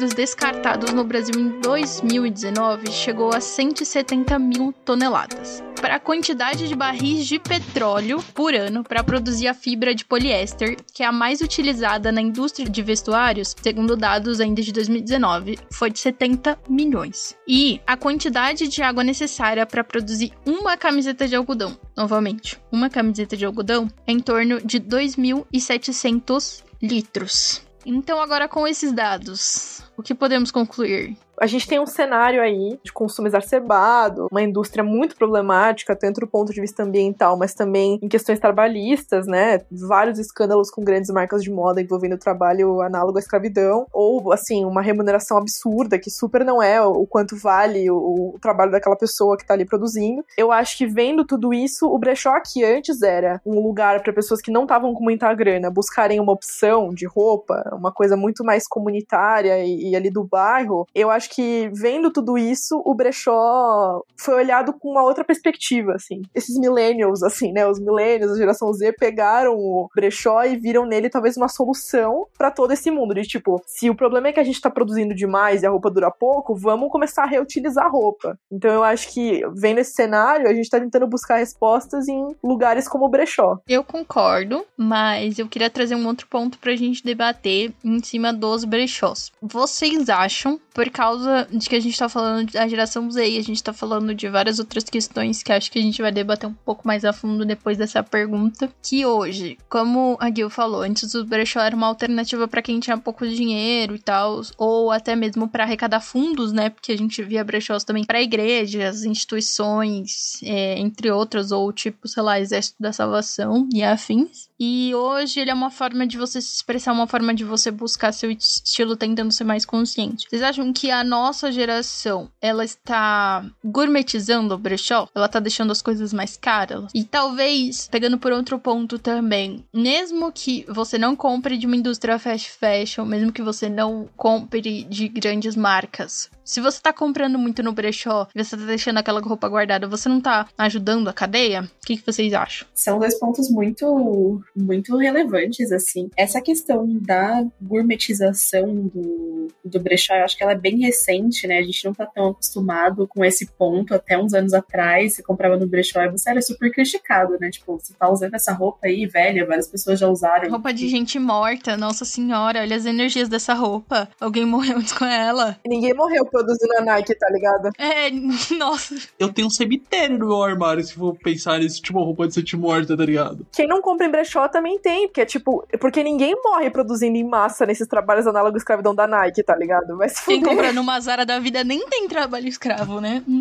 [0.00, 6.74] Resíduos descartados no Brasil em 2019 chegou a 170 mil toneladas para a quantidade de
[6.74, 11.40] barris de petróleo por ano para produzir a fibra de poliéster, que é a mais
[11.40, 17.34] utilizada na indústria de vestuários, segundo dados ainda de 2019, foi de 70 milhões.
[17.48, 23.34] E a quantidade de água necessária para produzir uma camiseta de algodão, novamente, uma camiseta
[23.34, 27.69] de algodão, é em torno de 2.700 litros.
[27.84, 31.16] Então, agora com esses dados, o que podemos concluir?
[31.40, 36.26] A gente tem um cenário aí de consumo exacerbado, uma indústria muito problemática, tanto do
[36.26, 39.62] ponto de vista ambiental, mas também em questões trabalhistas, né?
[39.72, 44.82] Vários escândalos com grandes marcas de moda envolvendo trabalho análogo à escravidão, ou, assim, uma
[44.82, 49.54] remuneração absurda, que super não é o quanto vale o, trabalho daquela pessoa que tá
[49.54, 50.22] ali produzindo.
[50.36, 54.42] Eu acho que vendo tudo isso, o brechó que antes era um lugar para pessoas
[54.42, 58.68] que não estavam com muita grana buscarem uma opção de roupa, uma coisa muito mais
[58.68, 64.34] comunitária e, e ali do bairro, eu acho que vendo tudo isso, o brechó foi
[64.34, 66.22] olhado com uma outra perspectiva, assim.
[66.34, 67.66] Esses millennials, assim, né?
[67.66, 72.50] Os millennials, a geração Z, pegaram o brechó e viram nele talvez uma solução para
[72.50, 73.14] todo esse mundo.
[73.14, 75.90] De tipo, se o problema é que a gente tá produzindo demais e a roupa
[75.90, 78.36] dura pouco, vamos começar a reutilizar a roupa.
[78.50, 82.88] Então eu acho que, vendo esse cenário, a gente tá tentando buscar respostas em lugares
[82.88, 83.58] como o brechó.
[83.68, 88.64] Eu concordo, mas eu queria trazer um outro ponto pra gente debater em cima dos
[88.64, 89.30] brechós.
[89.40, 93.42] Vocês acham, por causa causa de que a gente tá falando da geração Z a
[93.42, 96.54] gente tá falando de várias outras questões que acho que a gente vai debater um
[96.54, 98.70] pouco mais a fundo depois dessa pergunta.
[98.82, 102.96] Que hoje, como a Gil falou, antes o brechó era uma alternativa para quem tinha
[102.96, 106.70] pouco dinheiro e tal, ou até mesmo para arrecadar fundos, né?
[106.70, 112.22] Porque a gente via brechós também para igrejas, instituições, é, entre outras, ou tipo, sei
[112.22, 114.50] lá, Exército da Salvação e afins.
[114.62, 118.12] E hoje ele é uma forma de você se expressar, uma forma de você buscar
[118.12, 120.26] seu estilo tentando ser mais consciente.
[120.28, 125.08] Vocês acham que a nossa geração, ela está gourmetizando o brechó?
[125.12, 126.84] Ela tá deixando as coisas mais caras?
[126.94, 132.16] E talvez, pegando por outro ponto também, mesmo que você não compre de uma indústria
[132.16, 137.62] fast fashion, mesmo que você não compre de grandes marcas, se você tá comprando muito
[137.62, 141.62] no brechó e você tá deixando aquela roupa guardada, você não tá ajudando a cadeia?
[141.62, 142.66] O que, que vocês acham?
[142.74, 146.10] São dois pontos muito, muito relevantes, assim.
[146.16, 151.58] Essa questão da gourmetização do, do brechó, eu acho que ela é bem recente, né?
[151.58, 153.94] A gente não tá tão acostumado com esse ponto.
[153.94, 157.48] Até uns anos atrás, você comprava no brechó e você era super criticado, né?
[157.50, 160.50] Tipo, você tá usando essa roupa aí, velha, várias pessoas já usaram.
[160.50, 164.08] Roupa de gente morta, nossa senhora, olha as energias dessa roupa.
[164.20, 165.56] Alguém morreu com ela.
[165.64, 167.70] Ninguém morreu produzindo a Nike, tá ligado?
[167.78, 168.10] É,
[168.56, 168.96] nossa.
[169.18, 172.56] Eu tenho um cemitério no meu armário, se for pensar nesse tipo roupa de gente
[172.56, 173.46] morta, tá ligado?
[173.52, 177.24] Quem não compra em brechó também tem, porque é tipo, porque ninguém morre produzindo em
[177.24, 179.98] massa nesses trabalhos análogos à escravidão da Nike, tá ligado?
[180.08, 183.22] Se Quem compra numa Zara da vida nem tem trabalho escravo, né?
[183.28, 183.40] Hum.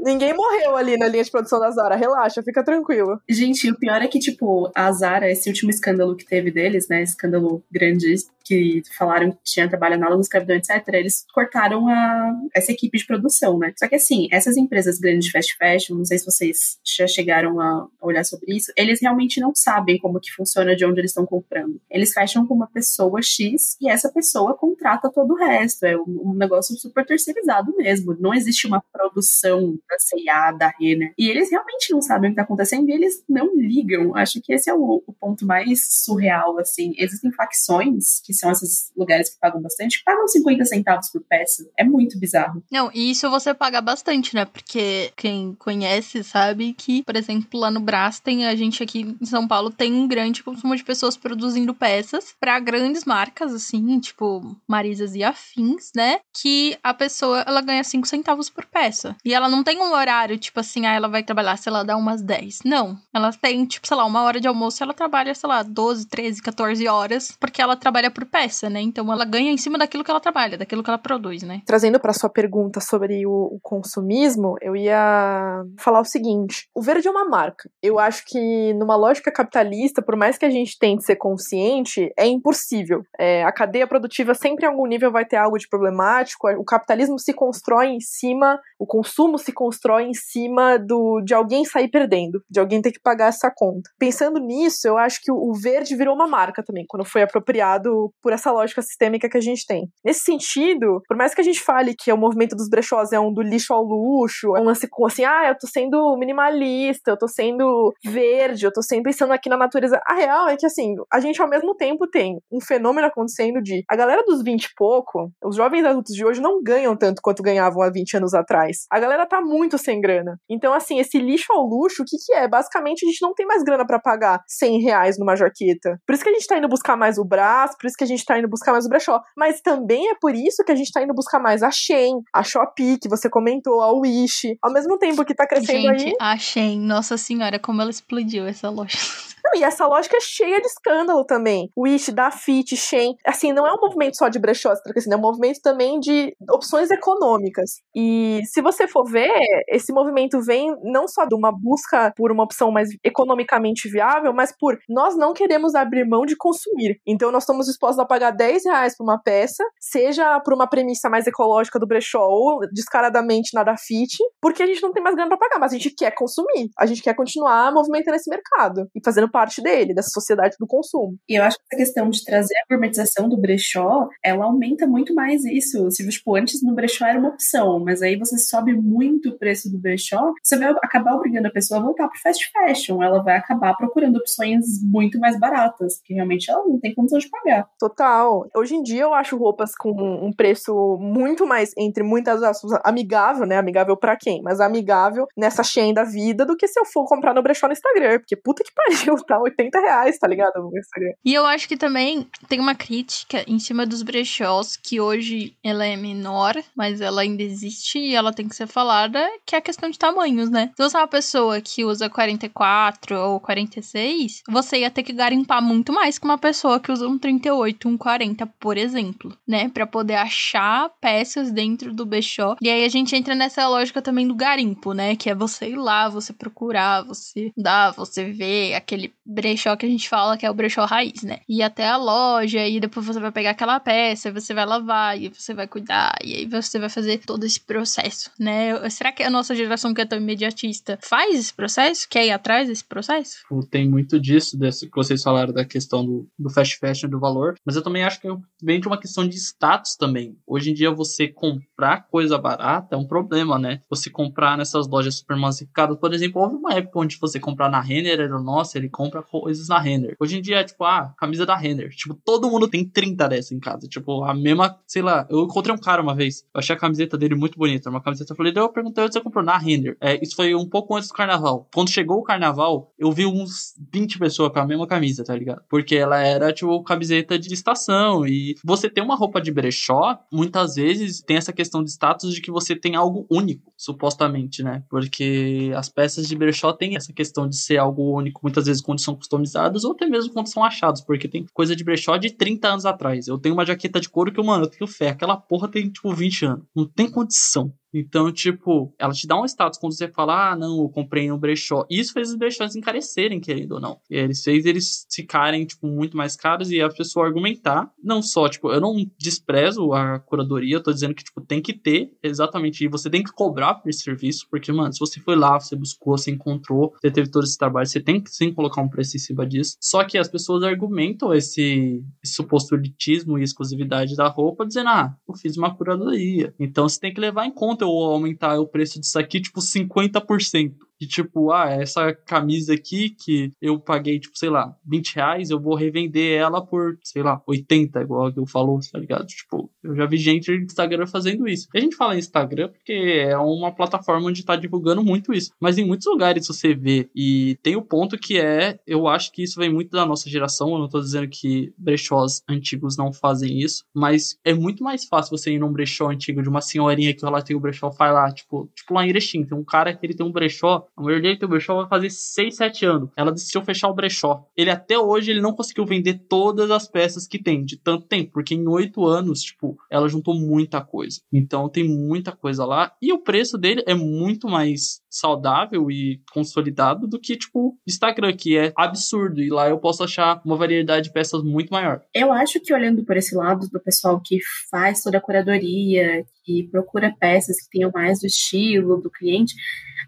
[0.00, 3.20] Ninguém morreu ali na linha de produção da Zara, relaxa, fica tranquilo.
[3.28, 7.02] Gente, o pior é que, tipo, a Zara, esse último escândalo que teve deles, né?
[7.02, 8.14] Escândalo grande
[8.46, 13.04] que falaram que tinha trabalho análogo à escravidão, etc., eles cortaram a, essa equipe de
[13.04, 13.72] produção, né?
[13.76, 17.60] Só que, assim, essas empresas grandes de fast fashion, não sei se vocês já chegaram
[17.60, 21.26] a olhar sobre isso, eles realmente não sabem como que funciona de onde eles estão
[21.26, 21.80] comprando.
[21.90, 25.84] Eles fecham com uma pessoa X e essa pessoa contrata todo o resto.
[25.84, 28.16] É um, um negócio super terceirizado mesmo.
[28.20, 31.12] Não existe uma produção da C&A, da Renner.
[31.18, 34.14] E eles realmente não sabem o que está acontecendo e eles não ligam.
[34.14, 36.94] Acho que esse é o, o ponto mais surreal, assim.
[36.96, 41.68] Existem facções que são esses lugares que pagam bastante, pagam 50 centavos por peça.
[41.78, 42.62] É muito bizarro.
[42.70, 44.44] Não, e isso você paga bastante, né?
[44.44, 49.26] Porque quem conhece sabe que, por exemplo, lá no Brás tem a gente aqui em
[49.26, 54.56] São Paulo tem um grande consumo de pessoas produzindo peças para grandes marcas, assim, tipo
[54.68, 56.20] Marisas e afins, né?
[56.34, 59.16] Que a pessoa ela ganha 5 centavos por peça.
[59.24, 61.96] E ela não tem um horário, tipo assim, ah, ela vai trabalhar, sei lá, dá
[61.96, 62.60] umas 10.
[62.64, 62.98] Não.
[63.14, 66.42] Ela tem, tipo, sei lá, uma hora de almoço, ela trabalha, sei lá, 12, 13,
[66.42, 68.80] 14 horas, porque ela trabalha por peça, né?
[68.80, 71.62] Então ela ganha em cima daquilo que ela trabalha, daquilo que ela produz, né?
[71.66, 77.08] Trazendo para sua pergunta sobre o, o, consumismo, eu ia falar o seguinte: o verde
[77.08, 77.70] é uma marca.
[77.82, 82.26] Eu acho que numa lógica capitalista, por mais que a gente tente ser consciente, é
[82.26, 83.02] impossível.
[83.18, 86.48] É, a cadeia produtiva sempre em algum nível vai ter algo de problemático.
[86.58, 91.64] O capitalismo se constrói em cima, o consumo se constrói em cima do de alguém
[91.64, 93.90] sair perdendo, de alguém ter que pagar essa conta.
[93.98, 98.12] Pensando nisso, eu acho que o, o verde virou uma marca também, quando foi apropriado
[98.22, 99.88] por essa lógica sistêmica que a gente tem.
[100.04, 103.32] Nesse sentido, por mais que a gente fale que o movimento dos brechós é um
[103.32, 107.18] do lixo ao luxo, é um lance com assim, ah, eu tô sendo minimalista, eu
[107.18, 110.00] tô sendo verde, eu tô sempre pensando aqui na natureza.
[110.06, 113.84] A real é que, assim, a gente ao mesmo tempo tem um fenômeno acontecendo de
[113.88, 117.42] a galera dos 20 e pouco, os jovens adultos de hoje não ganham tanto quanto
[117.42, 118.86] ganhavam há 20 anos atrás.
[118.90, 120.38] A galera tá muito sem grana.
[120.50, 122.48] Então, assim, esse lixo ao luxo, o que que é?
[122.48, 125.98] Basicamente, a gente não tem mais grana para pagar 100 reais numa jaqueta.
[126.06, 128.08] Por isso que a gente tá indo buscar mais o braço, por isso que a
[128.08, 129.20] gente tá indo buscar mais o brechó.
[129.36, 132.42] Mas também é por isso que a gente tá indo buscar mais a Shein, a
[132.42, 134.56] Shopee, que você comentou, a Wish.
[134.62, 136.14] Ao mesmo tempo que tá crescendo gente, aí...
[136.20, 138.96] a Shein, nossa senhora, como ela explodiu essa loja.
[139.46, 141.70] Não, e essa lógica é cheia de escândalo também.
[141.78, 143.14] Wish, Dafit, Shein.
[143.24, 146.34] Assim, não é um movimento só de brechós, porque assim, é um movimento também de
[146.50, 147.80] opções econômicas.
[147.94, 149.30] E se você for ver,
[149.68, 154.52] esse movimento vem não só de uma busca por uma opção mais economicamente viável, mas
[154.58, 157.00] por nós não queremos abrir mão de consumir.
[157.06, 161.08] Então nós estamos dispostos a pagar 10 reais por uma peça, seja por uma premissa
[161.08, 165.28] mais ecológica do brechó ou descaradamente na Dafit, porque a gente não tem mais grana
[165.28, 166.70] para pagar, mas a gente quer consumir.
[166.78, 171.16] A gente quer continuar movimentando esse mercado e fazendo parte dele, dessa sociedade do consumo.
[171.28, 175.14] E eu acho que essa questão de trazer a gourmetização do brechó, ela aumenta muito
[175.14, 175.90] mais isso.
[175.90, 179.70] Se, tipo, antes no brechó era uma opção, mas aí você sobe muito o preço
[179.70, 183.02] do brechó, você vai acabar obrigando a pessoa a voltar pro fast fashion.
[183.02, 187.28] Ela vai acabar procurando opções muito mais baratas, que realmente ela não tem condição de
[187.28, 187.68] pagar.
[187.78, 188.48] Total.
[188.54, 193.46] Hoje em dia eu acho roupas com um preço muito mais, entre muitas aspas, amigável,
[193.46, 193.56] né?
[193.56, 194.42] Amigável para quem?
[194.42, 197.72] Mas amigável nessa Shein da vida do que se eu for comprar no brechó no
[197.72, 198.18] Instagram.
[198.18, 200.62] Porque puta que pariu, tá 80 reais, tá ligado?
[200.62, 201.12] No Instagram.
[201.24, 205.84] E eu acho que também tem uma crítica em cima dos brechós, que hoje ela
[205.84, 209.62] é menor, mas ela ainda existe e ela tem que ser falada, que é a
[209.62, 210.70] questão de tamanhos, né?
[210.76, 215.62] Se você é uma pessoa que usa 44 ou 46, você ia ter que garimpar
[215.62, 219.68] muito mais que uma pessoa que usa um 38, um 40, por exemplo, né?
[219.68, 222.56] Para poder achar peças dentro do brechó.
[222.60, 225.16] E aí a gente entra nessa lógica também do garimpo, né?
[225.16, 229.88] Que é você ir lá, você procurar, você dar, você ver aquele brechó que a
[229.88, 231.40] gente fala que é o brechó raiz, né?
[231.48, 235.28] Ir até a loja e depois você vai pegar aquela peça, você vai lavar e
[235.28, 238.88] você vai cuidar e aí você vai fazer todo esse processo, né?
[238.90, 242.06] Será que a nossa geração que é tão imediatista faz esse processo?
[242.08, 243.38] Quer ir atrás desse processo?
[243.70, 247.55] Tem muito disso, desse, que vocês falaram da questão do, do fast fashion, do valor,
[247.64, 248.28] mas eu também acho que
[248.62, 250.36] vem de uma questão de status também.
[250.46, 253.80] Hoje em dia você comprar coisa barata é um problema, né?
[253.88, 257.80] Você comprar nessas lojas super massificadas, por exemplo, houve uma época onde você comprar na
[257.80, 260.16] Renner era, nossa, ele compra coisas na Renner.
[260.20, 261.90] Hoje em dia é tipo, ah, camisa da Renner.
[261.90, 263.86] Tipo, todo mundo tem 30 dessa em casa.
[263.88, 267.16] Tipo, a mesma, sei lá, eu encontrei um cara uma vez, eu achei a camiseta
[267.16, 269.96] dele muito bonita, uma camiseta, eu falei, eu perguntei onde você comprou, na Renner.
[270.00, 271.68] É, isso foi um pouco antes do carnaval.
[271.72, 275.62] Quando chegou o carnaval, eu vi uns 20 pessoas com a mesma camisa, tá ligado?
[275.68, 278.26] Porque ela era, tipo, camiseta de estação.
[278.26, 282.40] E você ter uma roupa de brechó, muitas vezes tem essa questão de status de
[282.40, 284.82] que você tem algo único, supostamente, né?
[284.88, 289.00] Porque as peças de brechó têm essa questão de ser algo único, muitas vezes quando
[289.00, 292.68] são customizadas ou até mesmo quando são achados, porque tem coisa de brechó de 30
[292.68, 293.26] anos atrás.
[293.26, 296.12] Eu tenho uma jaqueta de couro que, mano, eu tenho fé, aquela porra tem, tipo,
[296.14, 296.64] 20 anos.
[296.74, 297.72] Não tem condição.
[297.98, 301.38] Então, tipo, ela te dá um status quando você fala, ah, não, eu comprei no
[301.38, 301.86] brechó.
[301.90, 303.98] Isso fez os brechós encarecerem, querendo ou não.
[304.10, 307.90] E eles fez eles ficarem, tipo, muito mais caros e a pessoa argumentar.
[308.02, 311.72] Não só, tipo, eu não desprezo a curadoria, eu tô dizendo que, tipo, tem que
[311.72, 315.36] ter exatamente, e você tem que cobrar por esse serviço, porque, mano, se você foi
[315.36, 318.82] lá, você buscou, você encontrou, você teve todo esse trabalho, você tem que sim colocar
[318.82, 319.76] um preço em cima disso.
[319.80, 325.16] Só que as pessoas argumentam esse, esse suposto elitismo e exclusividade da roupa, dizendo, ah,
[325.28, 326.54] eu fiz uma curadoria.
[326.58, 330.85] Então você tem que levar em conta eu aumentar o preço disso aqui, tipo, 50%
[331.00, 335.60] de tipo, ah, essa camisa aqui que eu paguei, tipo, sei lá, 20 reais, eu
[335.60, 339.26] vou revender ela por, sei lá, 80, igual que eu falou, tá ligado?
[339.26, 341.68] Tipo, eu já vi gente no Instagram fazendo isso.
[341.74, 345.50] E a gente fala Instagram porque é uma plataforma onde tá divulgando muito isso.
[345.60, 347.08] Mas em muitos lugares você vê.
[347.14, 350.72] E tem o ponto que é, eu acho que isso vem muito da nossa geração.
[350.72, 355.36] Eu não tô dizendo que brechós antigos não fazem isso, mas é muito mais fácil
[355.36, 358.32] você ir num brechó antigo de uma senhorinha que ela tem o brechó, faz lá,
[358.32, 361.20] tipo, tipo lá em Erechim, tem um cara que ele tem um brechó a mulher
[361.20, 363.10] dele tem brechó vai fazer 6, 7 anos.
[363.16, 364.46] Ela decidiu fechar o brechó.
[364.56, 368.32] Ele até hoje ele não conseguiu vender todas as peças que tem, de tanto tempo,
[368.32, 371.20] porque em 8 anos, tipo, ela juntou muita coisa.
[371.32, 377.06] Então tem muita coisa lá e o preço dele é muito mais saudável e consolidado
[377.06, 379.42] do que, tipo, Instagram, que é absurdo.
[379.42, 382.02] E lá eu posso achar uma variedade de peças muito maior.
[382.14, 384.38] Eu acho que olhando por esse lado do pessoal que
[384.70, 389.54] faz toda a curadoria, que procura peças que tenham mais do estilo do cliente,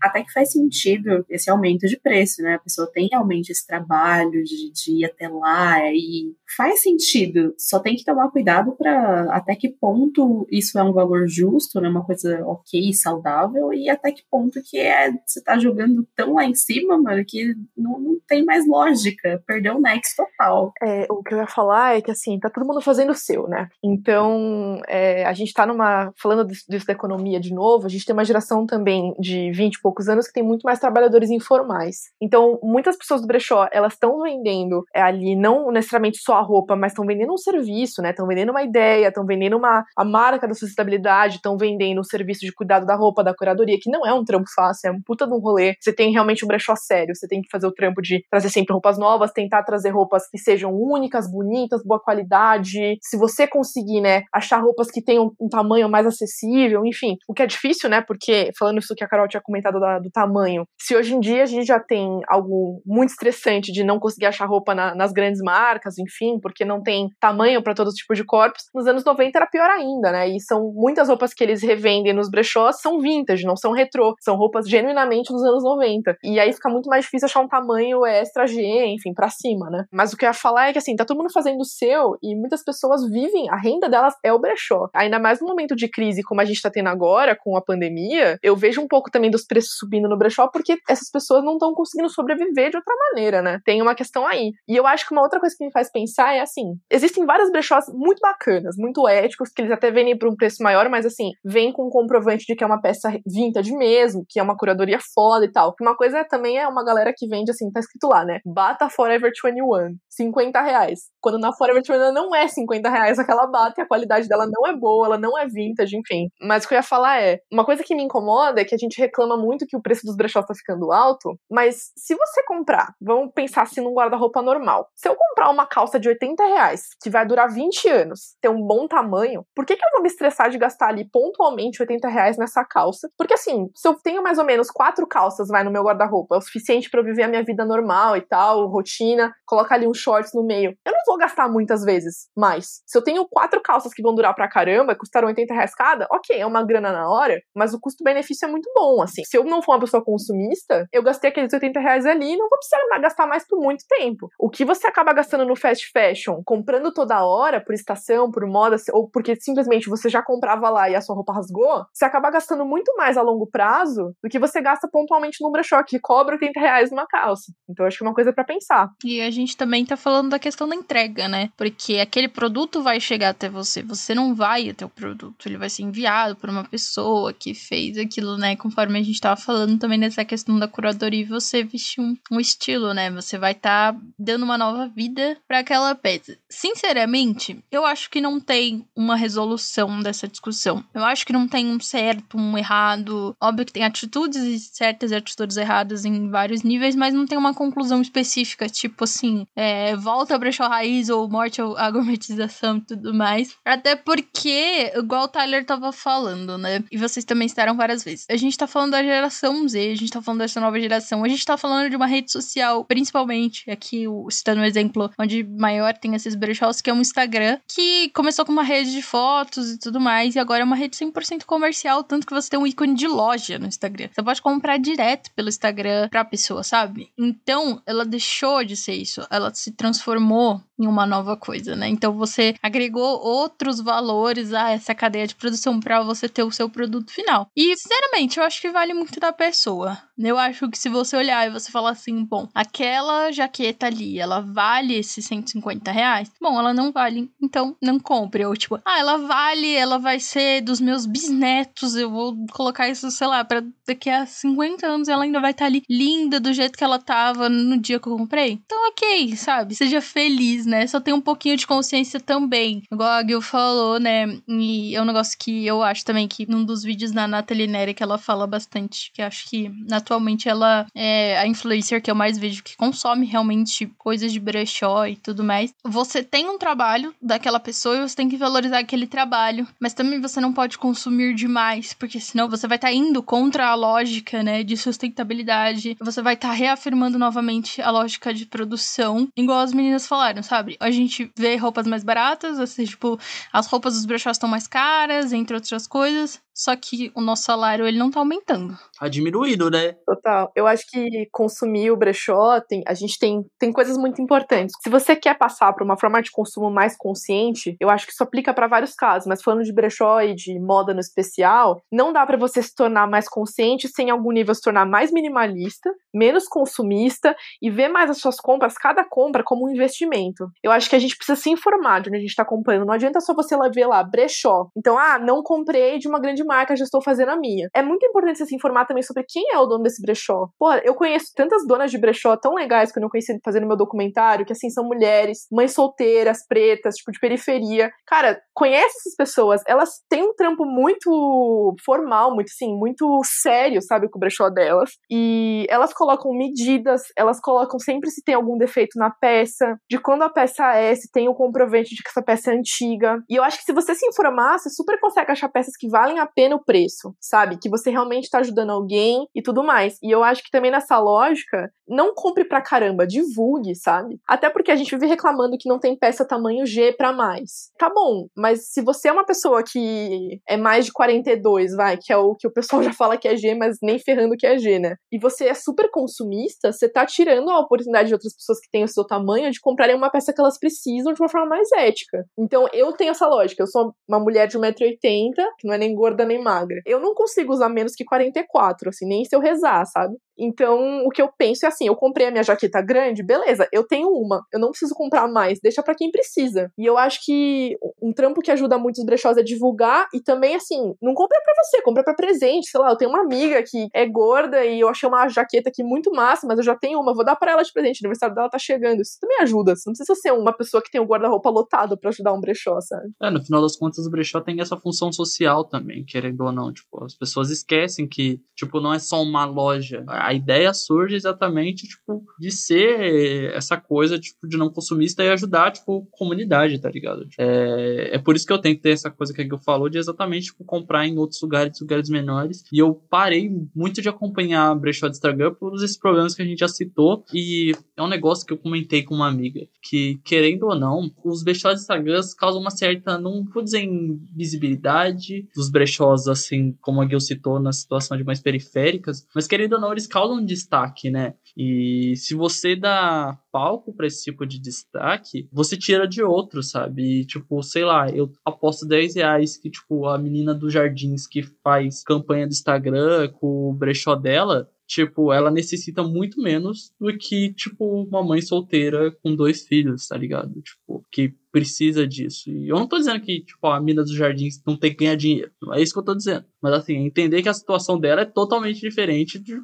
[0.00, 2.54] até que faz sentido esse aumento de preço, né?
[2.54, 7.54] A pessoa tem realmente esse trabalho de, de ir até lá e faz sentido.
[7.58, 11.88] Só tem que tomar cuidado para até que ponto isso é um valor justo, né?
[11.88, 16.44] Uma coisa ok, saudável, e até que ponto que é você tá jogando tão lá
[16.44, 19.42] em cima, mano, que não, não tem mais lógica.
[19.46, 20.72] Perdeu o next total.
[20.80, 23.48] É, o que eu ia falar é que assim, tá todo mundo fazendo o seu,
[23.48, 23.68] né?
[23.82, 26.12] Então, é, a gente tá numa.
[26.28, 29.80] Falando disso da economia de novo, a gente tem uma geração também de 20 e
[29.80, 32.10] poucos anos que tem muito mais trabalhadores informais.
[32.20, 36.76] Então, muitas pessoas do brechó, elas estão vendendo é, ali não necessariamente só a roupa,
[36.76, 38.10] mas estão vendendo um serviço, né?
[38.10, 42.40] Estão vendendo uma ideia, estão vendendo uma a marca da sustentabilidade, estão vendendo um serviço
[42.40, 45.26] de cuidado da roupa, da curadoria, que não é um trampo fácil, é um puta
[45.26, 45.76] de um rolê.
[45.80, 48.74] Você tem realmente um brechó sério, você tem que fazer o trampo de trazer sempre
[48.74, 52.98] roupas novas, tentar trazer roupas que sejam únicas, bonitas, boa qualidade.
[53.00, 57.42] Se você conseguir, né, achar roupas que tenham um tamanho mais acessível, enfim, o que
[57.42, 58.02] é difícil, né?
[58.02, 60.64] Porque falando isso que a Carol tinha comentado da, do tamanho.
[60.80, 64.46] Se hoje em dia a gente já tem algo muito estressante de não conseguir achar
[64.46, 68.64] roupa na, nas grandes marcas, enfim, porque não tem tamanho para todo tipo de corpos,
[68.74, 70.28] nos anos 90 era pior ainda, né?
[70.28, 74.36] E são muitas roupas que eles revendem nos brechós são vintage, não são retrô, são
[74.36, 76.16] roupas genuinamente dos anos 90.
[76.22, 79.84] E aí fica muito mais difícil achar um tamanho extra G, enfim, para cima, né?
[79.92, 82.16] Mas o que eu ia falar é que assim, tá todo mundo fazendo o seu
[82.22, 84.88] e muitas pessoas vivem, a renda delas é o brechó.
[84.94, 87.62] Ainda mais no momento de crise crise como a gente tá tendo agora, com a
[87.62, 91.54] pandemia, eu vejo um pouco também dos preços subindo no brechó, porque essas pessoas não
[91.54, 93.60] estão conseguindo sobreviver de outra maneira, né?
[93.64, 94.52] Tem uma questão aí.
[94.66, 97.50] E eu acho que uma outra coisa que me faz pensar é assim: existem vários
[97.50, 101.30] brechós muito bacanas, muito éticos, que eles até vendem por um preço maior, mas assim,
[101.44, 104.98] vem com um comprovante de que é uma peça vintage mesmo, que é uma curadoria
[105.14, 105.74] foda e tal.
[105.80, 108.38] Uma coisa também é uma galera que vende assim, tá escrito lá, né?
[108.44, 111.00] Bata Forever 21, 50 reais.
[111.20, 114.66] Quando na Forever 21 não é 50 reais aquela bata e a qualidade dela não
[114.66, 116.28] é boa, ela não é vintage, enfim.
[116.40, 118.78] Mas o que eu ia falar é, uma coisa que me incomoda é que a
[118.78, 122.92] gente reclama muito que o preço dos brechós tá ficando alto, mas se você comprar,
[123.00, 124.88] vamos pensar assim num guarda-roupa normal.
[124.94, 128.62] Se eu comprar uma calça de 80 reais, que vai durar 20 anos, ter um
[128.62, 132.36] bom tamanho, por que, que eu vou me estressar de gastar ali pontualmente 80 reais
[132.36, 133.08] nessa calça?
[133.16, 136.38] Porque assim, se eu tenho mais ou menos quatro calças, vai no meu guarda-roupa, é
[136.38, 139.98] o suficiente para eu viver a minha vida normal e tal, rotina, colocar ali uns
[139.98, 140.76] shorts no meio.
[140.84, 142.82] Eu não vou gastar muitas vezes mais.
[142.86, 145.74] Se eu tenho quatro calças que vão durar pra caramba, custaram 80 reais
[146.10, 149.22] ok, é uma grana na hora, mas o custo-benefício é muito bom, assim.
[149.24, 152.48] Se eu não for uma pessoa consumista, eu gastei aqueles 80 reais ali e não
[152.48, 154.28] vou precisar gastar mais por muito tempo.
[154.38, 158.76] O que você acaba gastando no fast fashion, comprando toda hora, por estação, por moda,
[158.92, 162.64] ou porque simplesmente você já comprava lá e a sua roupa rasgou, você acaba gastando
[162.64, 166.60] muito mais a longo prazo do que você gasta pontualmente no brechó, que cobra 80
[166.60, 167.52] reais numa calça.
[167.68, 168.88] Então acho que é uma coisa para pensar.
[169.04, 171.50] E a gente também tá falando da questão da entrega, né?
[171.56, 175.67] Porque aquele produto vai chegar até você, você não vai até o produto, ele vai
[175.68, 178.56] ser enviado por uma pessoa que fez aquilo, né?
[178.56, 182.92] Conforme a gente tava falando também dessa questão da curadoria, você vestir um, um estilo,
[182.92, 183.10] né?
[183.10, 186.36] Você vai estar tá dando uma nova vida para aquela peça.
[186.48, 190.84] Sinceramente, eu acho que não tem uma resolução dessa discussão.
[190.94, 193.36] Eu acho que não tem um certo, um errado.
[193.40, 197.54] Óbvio que tem atitudes certas e atitudes erradas em vários níveis, mas não tem uma
[197.54, 203.14] conclusão específica, tipo assim, é, volta a brechó raiz ou morte à gourmetização e tudo
[203.14, 203.56] mais.
[203.64, 206.82] Até porque, igual o Tyler tava falando, né?
[206.90, 208.26] E vocês também citaram várias vezes.
[208.30, 211.28] A gente tá falando da geração Z, a gente tá falando dessa nova geração, a
[211.28, 216.14] gente tá falando de uma rede social, principalmente aqui, citando um exemplo onde maior tem
[216.14, 220.00] esses brechós, que é um Instagram, que começou com uma rede de fotos e tudo
[220.00, 223.06] mais, e agora é uma rede 100% comercial, tanto que você tem um ícone de
[223.06, 224.08] loja no Instagram.
[224.12, 227.10] Você pode comprar direto pelo Instagram pra pessoa, sabe?
[227.16, 231.88] Então, ela deixou de ser isso, ela se transformou em uma nova coisa, né?
[231.88, 236.68] Então você agregou outros valores a essa cadeia de produção para você ter o seu
[236.68, 237.50] produto final.
[237.56, 239.98] E, sinceramente, eu acho que vale muito da pessoa.
[240.18, 244.40] Eu acho que se você olhar e você falar assim, bom, aquela jaqueta ali, ela
[244.40, 246.30] vale esses 150 reais?
[246.40, 248.44] Bom, ela não vale, então não compre.
[248.44, 253.10] Ou tipo, ah, ela vale, ela vai ser dos meus bisnetos, eu vou colocar isso,
[253.10, 256.52] sei lá, pra daqui a 50 anos ela ainda vai estar tá ali linda do
[256.52, 258.60] jeito que ela tava no dia que eu comprei.
[258.64, 259.74] Então, ok, sabe?
[259.74, 260.86] Seja feliz, né?
[260.86, 262.82] Só tem um pouquinho de consciência também.
[262.92, 264.26] Igual a Gil falou, né?
[264.46, 267.94] E é um negócio que eu acho também que num dos vídeos da Nathalie Neri
[267.94, 269.70] que ela fala bastante, que acho que
[270.08, 275.06] atualmente ela é a influencer que eu mais vejo que consome realmente coisas de brechó
[275.06, 275.72] e tudo mais.
[275.84, 280.20] Você tem um trabalho daquela pessoa e você tem que valorizar aquele trabalho, mas também
[280.20, 284.42] você não pode consumir demais, porque senão você vai estar tá indo contra a lógica,
[284.42, 285.96] né, de sustentabilidade.
[286.00, 290.76] Você vai estar tá reafirmando novamente a lógica de produção, igual as meninas falaram, sabe?
[290.80, 293.18] A gente vê roupas mais baratas, assim, tipo,
[293.52, 297.86] as roupas dos brechós estão mais caras, entre outras coisas só que o nosso salário
[297.86, 298.76] ele não tá aumentando.
[298.98, 299.92] Tá diminuído, né?
[300.04, 300.50] Total.
[300.56, 304.74] Eu acho que consumir o brechó, tem, a gente tem, tem coisas muito importantes.
[304.82, 308.24] Se você quer passar para uma forma de consumo mais consciente, eu acho que isso
[308.24, 312.26] aplica para vários casos, mas falando de brechó e de moda no especial, não dá
[312.26, 316.48] para você se tornar mais consciente sem em algum nível se tornar mais minimalista, menos
[316.48, 320.48] consumista e ver mais as suas compras, cada compra como um investimento.
[320.62, 322.84] Eu acho que a gente precisa se informar de onde a gente tá comprando.
[322.84, 324.68] Não adianta só você ver lá brechó.
[324.76, 327.68] Então, ah, não comprei de uma grande marca, já estou fazendo a minha.
[327.74, 330.48] É muito importante você se informar também sobre quem é o dono desse brechó.
[330.58, 333.76] Porra, eu conheço tantas donas de brechó tão legais que eu não conheci fazendo meu
[333.76, 337.90] documentário, que assim, são mulheres, mães solteiras, pretas, tipo, de periferia.
[338.06, 344.08] Cara, conhece essas pessoas, elas têm um trampo muito formal, muito assim, muito sério, sabe,
[344.08, 344.92] com o brechó delas.
[345.10, 350.22] E elas colocam medidas, elas colocam sempre se tem algum defeito na peça, de quando
[350.22, 353.18] a peça é, se tem o comprovante de que essa peça é antiga.
[353.28, 356.18] E eu acho que se você se informar, você super consegue achar peças que valem
[356.18, 357.58] a pena o preço, sabe?
[357.60, 359.98] Que você realmente tá ajudando alguém e tudo mais.
[360.00, 364.20] E eu acho que também nessa lógica, não compre pra caramba, divulgue, sabe?
[364.24, 367.72] Até porque a gente vive reclamando que não tem peça tamanho G para mais.
[367.76, 372.12] Tá bom, mas se você é uma pessoa que é mais de 42, vai, que
[372.12, 374.58] é o que o pessoal já fala que é G, mas nem ferrando que é
[374.58, 374.94] G, né?
[375.10, 378.84] E você é super consumista, você tá tirando a oportunidade de outras pessoas que têm
[378.84, 382.24] o seu tamanho de comprarem uma peça que elas precisam de uma forma mais ética.
[382.38, 383.64] Então eu tenho essa lógica.
[383.64, 386.80] Eu sou uma mulher de 1,80m, que não é nem gorda nem magra.
[386.86, 390.16] Eu não consigo usar menos que 44, assim, nem se eu rezar, sabe?
[390.38, 393.84] Então, o que eu penso é assim: eu comprei a minha jaqueta grande, beleza, eu
[393.84, 396.70] tenho uma, eu não preciso comprar mais, deixa para quem precisa.
[396.78, 400.54] E eu acho que um trampo que ajuda muito os brechós é divulgar e também,
[400.54, 402.70] assim, não compra para você, compra para presente.
[402.70, 405.82] Sei lá, eu tenho uma amiga que é gorda e eu achei uma jaqueta aqui
[405.82, 408.34] muito massa, mas eu já tenho uma, vou dar para ela de presente, o aniversário
[408.34, 409.00] dela tá chegando.
[409.00, 411.98] Isso também ajuda, você não precisa ser uma pessoa que tem o um guarda-roupa lotado
[411.98, 413.10] para ajudar um brechó, sabe?
[413.20, 416.72] É, no final das contas, o brechó tem essa função social também, querendo ou não.
[416.72, 420.04] Tipo, as pessoas esquecem que, tipo, não é só uma loja.
[420.08, 425.72] A ideia surge exatamente, tipo, de ser essa coisa, tipo, de não consumista e ajudar,
[425.72, 427.26] tipo, comunidade, tá ligado?
[427.38, 429.98] É, é por isso que eu tenho que ter essa coisa que eu falou de
[429.98, 432.64] exatamente, tipo, comprar em outros lugares, lugares menores.
[432.72, 436.60] E eu parei muito de acompanhar brechó de Instagram por esses problemas que a gente
[436.60, 437.24] já citou.
[437.32, 441.42] E é um negócio que eu comentei com uma amiga, que, querendo ou não, os
[441.42, 445.97] brechós de Instagram causam uma certa, não vou dizer invisibilidade dos brechós,
[446.32, 450.06] assim, como a Gil citou, na situação de mais periféricas, mas querendo ou não, eles
[450.06, 451.34] causam destaque, né?
[451.56, 457.20] E se você dá palco para esse tipo de destaque, você tira de outro, sabe?
[457.20, 461.42] E, tipo, sei lá, eu aposto 10 reais que, tipo, a menina dos Jardins que
[461.42, 467.52] faz campanha do Instagram com o brechó dela, tipo, ela necessita muito menos do que,
[467.52, 470.60] tipo, uma mãe solteira com dois filhos, tá ligado?
[470.62, 472.50] Tipo, que precisa disso.
[472.50, 475.14] E eu não tô dizendo que, tipo, a mina dos jardins não tem que ganhar
[475.14, 475.52] dinheiro.
[475.60, 476.46] Não é isso que eu tô dizendo.
[476.62, 479.58] Mas, assim, entender que a situação dela é totalmente diferente de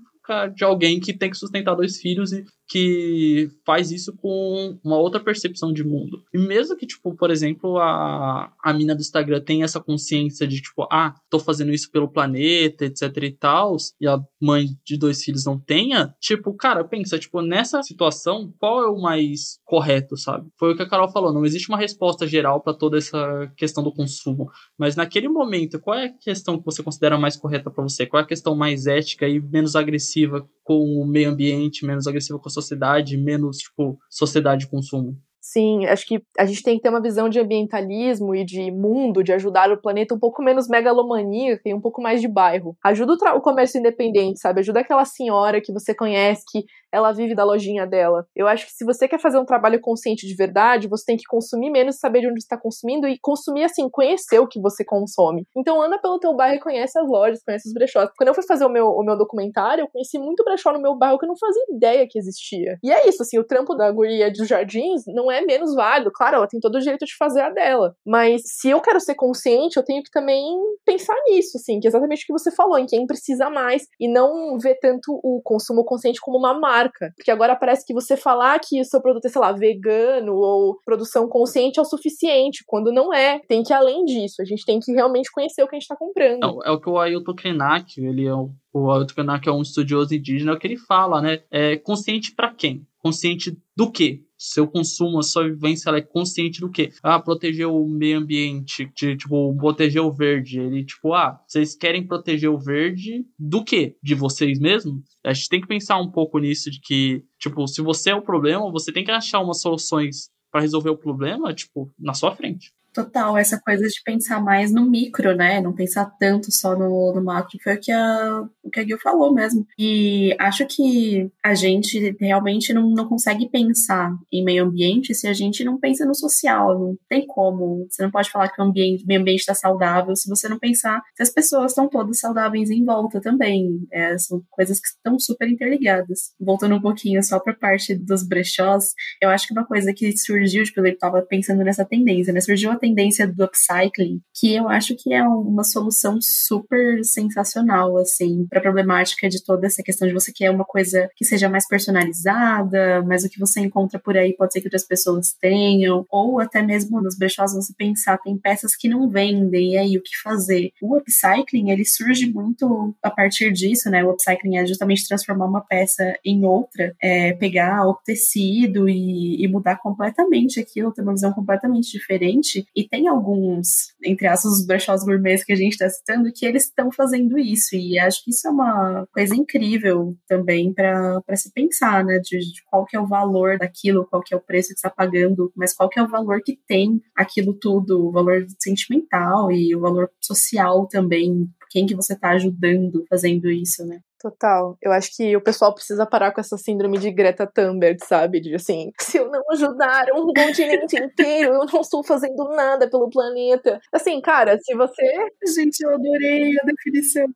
[0.54, 5.20] de alguém que tem que sustentar dois filhos e que faz isso com uma outra
[5.20, 6.22] percepção de mundo.
[6.32, 10.60] E mesmo que, tipo, por exemplo, a, a mina do Instagram tem essa consciência de,
[10.60, 15.22] tipo, ah, tô fazendo isso pelo planeta, etc e tal, e a mãe de dois
[15.22, 20.48] filhos não tenha, tipo, cara, pensa, tipo, nessa situação, qual é o mais correto, sabe?
[20.58, 23.82] Foi o que a Carol falou, não existe uma resposta geral para toda essa questão
[23.82, 27.82] do consumo, mas naquele momento, qual é a questão que você considera mais correta para
[27.82, 28.06] você?
[28.06, 32.38] Qual é a questão mais ética e menos agressiva com o meio ambiente, menos agressiva
[32.38, 35.20] com a sociedade, menos, tipo, sociedade de consumo.
[35.46, 39.22] Sim, acho que a gente tem que ter uma visão de ambientalismo e de mundo,
[39.22, 42.74] de ajudar o planeta um pouco menos megalomaníaca e um pouco mais de bairro.
[42.82, 44.60] Ajuda o, o, comércio independente, sabe?
[44.60, 48.26] Ajuda aquela senhora que você conhece, que ela vive da lojinha dela.
[48.34, 51.24] Eu acho que se você quer fazer um trabalho consciente de verdade, você tem que
[51.28, 55.46] consumir menos, saber de onde está consumindo e consumir assim, conhecer o que você consome.
[55.54, 58.08] Então anda pelo teu bairro e conhece as lojas, conhece os brechós.
[58.16, 60.96] Quando eu fui fazer o meu, o meu documentário, eu conheci muito brechó no meu
[60.96, 62.78] bairro que eu não fazia ideia que existia.
[62.82, 66.10] E é isso, assim, o trampo da guria dos jardins não é menos válido.
[66.12, 67.94] Claro, ela tem todo o direito de fazer a dela.
[68.06, 70.44] Mas se eu quero ser consciente, eu tenho que também
[70.84, 74.08] pensar nisso, assim, que é exatamente o que você falou, em quem precisa mais, e
[74.08, 77.12] não ver tanto o consumo consciente como uma marca.
[77.16, 80.78] Porque agora parece que você falar que o seu produto é, sei lá, vegano ou
[80.84, 83.40] produção consciente é o suficiente, quando não é.
[83.48, 84.40] Tem que ir além disso.
[84.40, 86.40] A gente tem que realmente conhecer o que a gente está comprando.
[86.40, 90.50] Não, é o que o Ailton Krenak, ele é o o é um estudioso indígena,
[90.50, 91.42] é o que ele fala, né?
[91.48, 92.84] É consciente para quem?
[92.98, 94.22] Consciente do quê?
[94.46, 96.90] Seu consumo, a sua vivência, ela é consciente do quê?
[97.02, 100.60] Ah, proteger o meio ambiente, de, tipo, proteger o verde.
[100.60, 103.96] Ele, tipo, ah, vocês querem proteger o verde do quê?
[104.02, 105.02] De vocês mesmos?
[105.24, 108.22] A gente tem que pensar um pouco nisso, de que, tipo, se você é o
[108.22, 112.72] problema, você tem que achar umas soluções para resolver o problema, tipo, na sua frente.
[112.94, 115.60] Total, essa coisa de pensar mais no micro, né?
[115.60, 119.00] Não pensar tanto só no, no macro, foi o que a, o que a Gil
[119.00, 119.66] falou mesmo.
[119.76, 125.32] E acho que a gente realmente não, não consegue pensar em meio ambiente se a
[125.32, 126.78] gente não pensa no social.
[126.78, 127.84] Não tem como.
[127.90, 131.02] Você não pode falar que o ambiente, meio ambiente está saudável se você não pensar
[131.16, 133.88] se as pessoas estão todas saudáveis em volta também.
[133.92, 136.32] É, são coisas que estão super interligadas.
[136.38, 140.16] Voltando um pouquinho só para a parte dos brechós, eu acho que uma coisa que
[140.16, 142.40] surgiu, tipo, eu estava pensando nessa tendência, né?
[142.40, 148.46] Surgiu a tendência do upcycling, que eu acho que é uma solução super sensacional, assim,
[148.48, 151.66] para a problemática de toda essa questão de você quer uma coisa que seja mais
[151.66, 156.38] personalizada, mas o que você encontra por aí pode ser que outras pessoas tenham, ou
[156.40, 160.20] até mesmo nos brechós você pensar, tem peças que não vendem, e aí o que
[160.22, 160.70] fazer?
[160.82, 164.04] O upcycling, ele surge muito a partir disso, né?
[164.04, 169.48] O upcycling é justamente transformar uma peça em outra, é, pegar o tecido e, e
[169.48, 175.04] mudar completamente aquilo, ter uma visão completamente diferente E tem alguns, entre aspas, os brechós
[175.04, 177.76] gourmets que a gente está citando, que eles estão fazendo isso.
[177.76, 182.18] E acho que isso é uma coisa incrível também para se pensar, né?
[182.18, 184.90] De, de, qual que é o valor daquilo, qual que é o preço que está
[184.90, 189.74] pagando, mas qual que é o valor que tem aquilo tudo, o valor sentimental e
[189.74, 194.00] o valor social também, quem que você está ajudando fazendo isso, né?
[194.24, 194.74] Total.
[194.80, 198.40] Eu acho que o pessoal precisa parar com essa síndrome de Greta Thunberg, sabe?
[198.40, 203.10] De assim, se eu não ajudar um continente inteiro, eu não estou fazendo nada pelo
[203.10, 203.78] planeta.
[203.92, 205.28] Assim, cara, se você.
[205.54, 207.26] Gente, eu adorei a definição.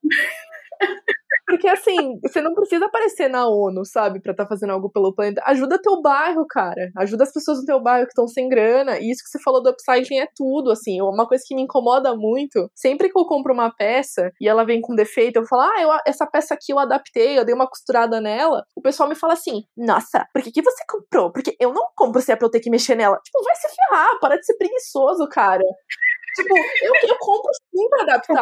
[1.49, 5.15] Porque assim, você não precisa aparecer na ONU, sabe, pra estar tá fazendo algo pelo
[5.15, 5.41] planeta.
[5.47, 6.91] Ajuda teu bairro, cara.
[6.95, 8.99] Ajuda as pessoas do teu bairro que estão sem grana.
[8.99, 11.01] E isso que você falou do upcycling é tudo, assim.
[11.01, 14.83] Uma coisa que me incomoda muito, sempre que eu compro uma peça e ela vem
[14.83, 18.21] com defeito, eu falo, ah, eu, essa peça aqui eu adaptei, eu dei uma costurada
[18.21, 18.63] nela.
[18.77, 21.33] O pessoal me fala assim, nossa, por que, que você comprou?
[21.33, 23.19] Porque eu não compro se é pra eu ter que mexer nela.
[23.25, 25.63] Tipo, vai se ferrar, para de ser preguiçoso, cara.
[26.39, 28.35] Tipo, eu, eu compro sim pra adaptar.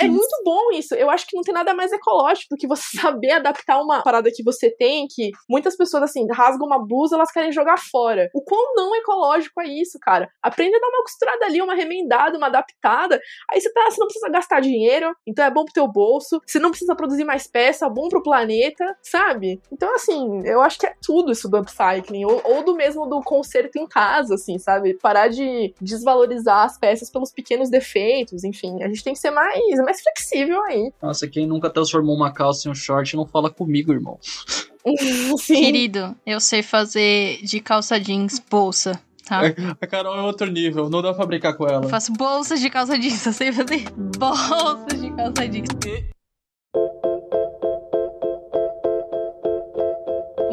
[0.00, 0.94] É, é, muito bom isso.
[0.94, 4.30] Eu acho que não tem nada mais ecológico do que você saber adaptar uma parada
[4.32, 8.28] que você tem, que muitas pessoas, assim, rasgam uma blusa, elas querem jogar fora.
[8.34, 10.28] O quão não ecológico é isso, cara?
[10.42, 13.20] Aprende a dar uma costurada ali, uma remendada, uma adaptada.
[13.50, 16.40] Aí você, tá, você não precisa gastar dinheiro, então é bom pro teu bolso.
[16.46, 19.60] Você não precisa produzir mais peça, bom pro planeta, sabe?
[19.72, 22.24] Então, assim, eu acho que é tudo isso do upcycling.
[22.24, 24.94] Ou, ou do mesmo do conserto em casa, assim, sabe?
[24.94, 28.82] Parar de desvalorizar as peças pelos pequenos defeitos, enfim.
[28.82, 30.92] A gente tem que ser mais, mais flexível aí.
[31.02, 34.18] Nossa, quem nunca transformou uma calça em um short não fala comigo, irmão.
[35.38, 35.62] Sim.
[35.62, 39.00] Querido, eu sei fazer de calça jeans bolsa.
[39.26, 39.42] Tá.
[39.80, 41.84] A Carol é outro nível, não dá pra brincar com ela.
[41.84, 43.84] Eu faço bolsas de calça jeans, eu sei fazer
[44.18, 46.17] bolsas de calça jeans.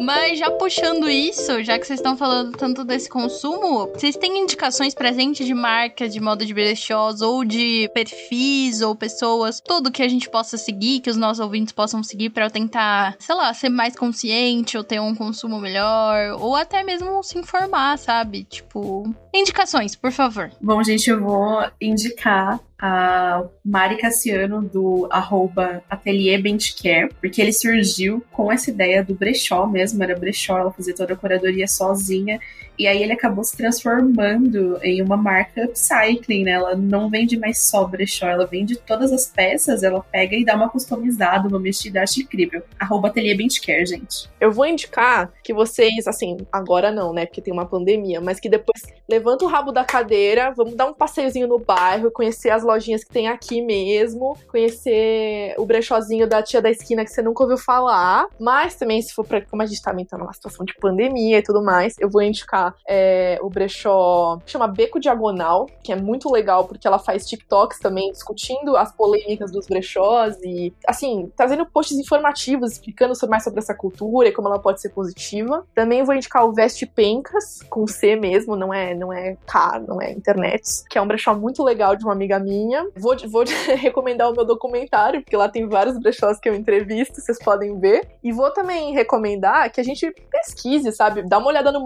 [0.00, 4.94] Mas já puxando isso, já que vocês estão falando tanto desse consumo, vocês têm indicações
[4.94, 10.08] presentes de marcas, de moda de brechós, ou de perfis, ou pessoas, tudo que a
[10.08, 13.96] gente possa seguir, que os nossos ouvintes possam seguir para tentar, sei lá, ser mais
[13.96, 18.44] consciente ou ter um consumo melhor, ou até mesmo se informar, sabe?
[18.44, 20.50] Tipo, indicações, por favor.
[20.60, 28.22] Bom, gente, eu vou indicar a Mari Cassiano do arroba Atelier Bentcare, porque ele surgiu
[28.30, 32.38] com essa ideia do brechó mesmo, era brechó, ela fazia toda a curadoria sozinha,
[32.78, 36.52] e aí ele acabou se transformando em uma marca upcycling, né?
[36.52, 40.54] Ela não vende mais só brechó, ela vende todas as peças, ela pega e dá
[40.54, 42.62] uma customizada, uma mexida, acho incrível.
[42.78, 44.28] Arroba Atelier Bentcare, gente.
[44.40, 47.26] Eu vou indicar que vocês, assim, agora não, né?
[47.26, 50.94] Porque tem uma pandemia, mas que depois levanta o rabo da cadeira, vamos dar um
[50.94, 56.60] passeiozinho no bairro, conhecer as lojinhas que tem aqui mesmo, conhecer o brechózinho da tia
[56.60, 58.26] da esquina que você nunca ouviu falar.
[58.38, 59.40] Mas também, se for pra.
[59.40, 62.65] Como a gente tá aumentando uma situação de pandemia e tudo mais, eu vou indicar
[62.88, 68.10] é, o brechó chama Beco Diagonal, que é muito legal porque ela faz TikToks também
[68.12, 74.28] discutindo as polêmicas dos brechós e, assim, trazendo posts informativos explicando mais sobre essa cultura
[74.28, 75.66] e como ela pode ser positiva.
[75.74, 80.00] Também vou indicar o Veste Pencas, com C mesmo, não é, não é K, não
[80.00, 82.86] é internet, que é um brechó muito legal de uma amiga minha.
[82.96, 83.44] Vou, vou
[83.78, 88.08] recomendar o meu documentário, porque lá tem vários brechós que eu entrevisto, vocês podem ver.
[88.22, 91.22] E vou também recomendar que a gente pesquise, sabe?
[91.22, 91.80] Dá uma olhada no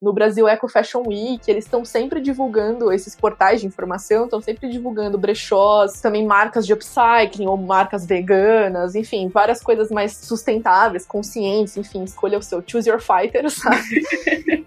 [0.00, 4.68] No Brasil Eco Fashion Week, eles estão sempre divulgando esses portais de informação, estão sempre
[4.68, 11.76] divulgando brechós, também marcas de upcycling ou marcas veganas, enfim, várias coisas mais sustentáveis, conscientes,
[11.76, 14.02] enfim, escolha o seu choose your fighter, sabe?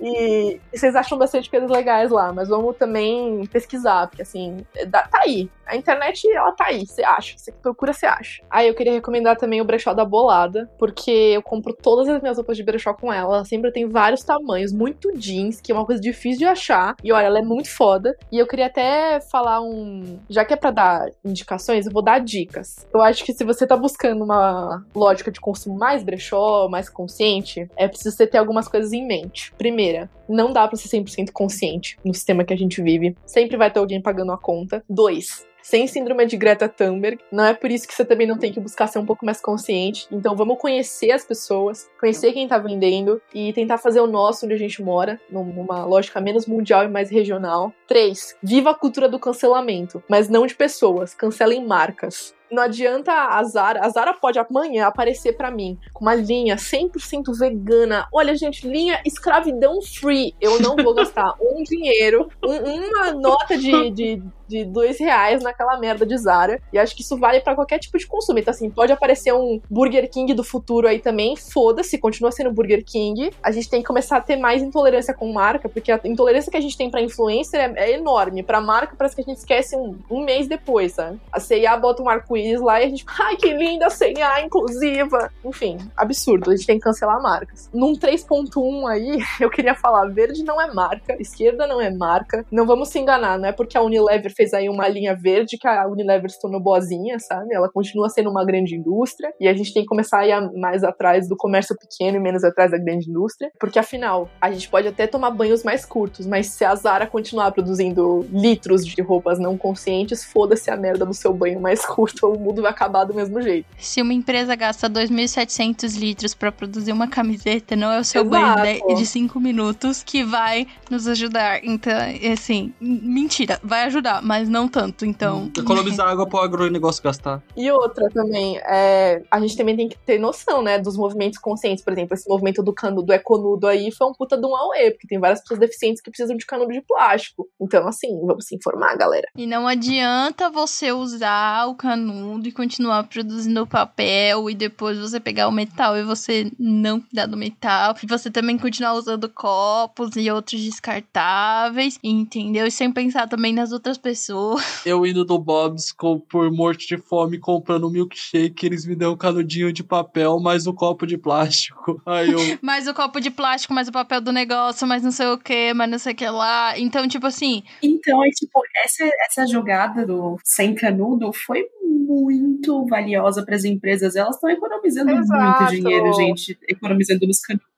[0.02, 4.58] e, vocês acham bastante coisas legais lá, mas vamos também pesquisar, porque assim,
[4.92, 5.50] tá aí.
[5.66, 7.38] A internet, ela tá aí, você acha.
[7.38, 8.42] Você procura, você acha.
[8.50, 12.38] Aí eu queria recomendar também o brechó da Bolada, porque eu compro todas as minhas
[12.38, 13.36] roupas de brechó com ela.
[13.36, 16.96] Ela sempre tem vários tamanhos, muito jeans, que é uma coisa difícil de achar.
[17.04, 18.16] E olha, ela é muito foda.
[18.32, 20.20] E eu queria até falar um.
[20.30, 22.88] Já que é pra dar indicações, eu vou dar dicas.
[22.94, 27.70] Eu acho que se você tá buscando uma lógica de consumo mais brechó, mais consciente,
[27.76, 29.54] é preciso você ter algumas coisas em mente.
[29.58, 33.16] Primeira, não dá pra ser 100% consciente no sistema que a gente vive.
[33.26, 34.84] Sempre vai ter alguém pagando a conta.
[34.90, 37.20] Dois, sem síndrome de Greta Thunberg.
[37.32, 39.40] Não é por isso que você também não tem que buscar ser um pouco mais
[39.40, 40.08] consciente.
[40.12, 44.56] Então vamos conhecer as pessoas, conhecer quem tá vendendo e tentar fazer o nosso onde
[44.56, 47.72] a gente mora, numa lógica menos mundial e mais regional.
[47.88, 48.38] 3.
[48.42, 52.34] Viva a cultura do cancelamento, mas não de pessoas, cancelem marcas.
[52.52, 53.86] Não adianta a Zara.
[53.86, 58.08] A Zara pode amanhã aparecer para mim com uma linha 100% vegana.
[58.14, 60.36] Olha, gente, linha escravidão free.
[60.40, 65.78] Eu não vou gastar um dinheiro, um, uma nota de, de de dois reais naquela
[65.78, 66.60] merda de Zara.
[66.74, 68.40] E acho que isso vale para qualquer tipo de consumo.
[68.40, 71.36] Então, assim, pode aparecer um Burger King do futuro aí também.
[71.36, 73.30] Foda-se, continua sendo Burger King.
[73.44, 76.58] A gente tem que começar a ter mais intolerância com marca, porque a intolerância que
[76.58, 78.42] a gente tem pra influencer é, é enorme.
[78.42, 81.20] Pra marca, parece que a gente esquece um, um mês depois, sabe?
[81.32, 85.32] A CIA bota um arco-íris lá e a gente, ai, que linda a CIA inclusiva.
[85.44, 86.50] Enfim, absurdo.
[86.50, 87.70] A gente tem que cancelar marcas.
[87.74, 92.46] Num 3.1 aí, eu queria falar: verde não é marca, esquerda não é marca.
[92.52, 95.68] Não vamos se enganar, não é porque a Unilever fez aí uma linha verde que
[95.68, 97.54] a Unilever se tornou boazinha, sabe?
[97.54, 100.84] Ela continua sendo uma grande indústria e a gente tem que começar a ir mais
[100.84, 104.88] atrás do comércio pequeno e menos atrás da grande indústria, porque afinal, a gente pode
[104.88, 109.58] até tomar banhos mais curtos, mas se a Zara continuar produzindo litros de roupas não
[109.58, 113.42] conscientes, foda-se a merda do seu banho mais curto, o mundo vai acabar do mesmo
[113.42, 113.68] jeito.
[113.78, 118.62] Se uma empresa gasta 2.700 litros para produzir uma camiseta, não é o seu Exato.
[118.62, 121.64] banho de 5 minutos que vai nos ajudar.
[121.64, 121.94] Então,
[122.32, 125.44] assim, mentira, vai ajudar, mas não tanto, então.
[125.44, 127.42] Hum, economizar água pro agronegócio gastar.
[127.56, 131.84] E outra também, é, a gente também tem que ter noção, né, dos movimentos conscientes.
[131.84, 134.92] Por exemplo, esse movimento do cano do econudo aí foi um puta de um auê,
[134.92, 137.48] porque tem várias pessoas deficientes que precisam de canudo de plástico.
[137.62, 139.28] Então, assim, vamos se informar, galera.
[139.36, 145.48] E não adianta você usar o canudo e continuar produzindo papel e depois você pegar
[145.48, 147.96] o metal e você não cuidar do metal.
[148.02, 152.68] E você também continuar usando copos e outros descartáveis, entendeu?
[152.68, 154.64] E sem pensar também nas outras pessoas pessoas.
[154.86, 159.14] Eu indo do Bob's com, por morte de fome comprando um milkshake, eles me dão
[159.14, 162.02] um canudinho de papel mais um copo de plástico.
[162.06, 162.40] Aí eu.
[162.62, 165.74] mais o copo de plástico, mais o papel do negócio, mais não sei o que,
[165.74, 166.78] mais não sei o que lá.
[166.78, 167.64] Então, tipo assim.
[167.82, 171.66] Então, é tipo, essa, essa jogada do sem canudo foi
[172.10, 174.16] muito valiosa para as empresas.
[174.16, 175.64] Elas estão economizando Exato.
[175.64, 177.70] muito dinheiro, gente, economizando nos canudos.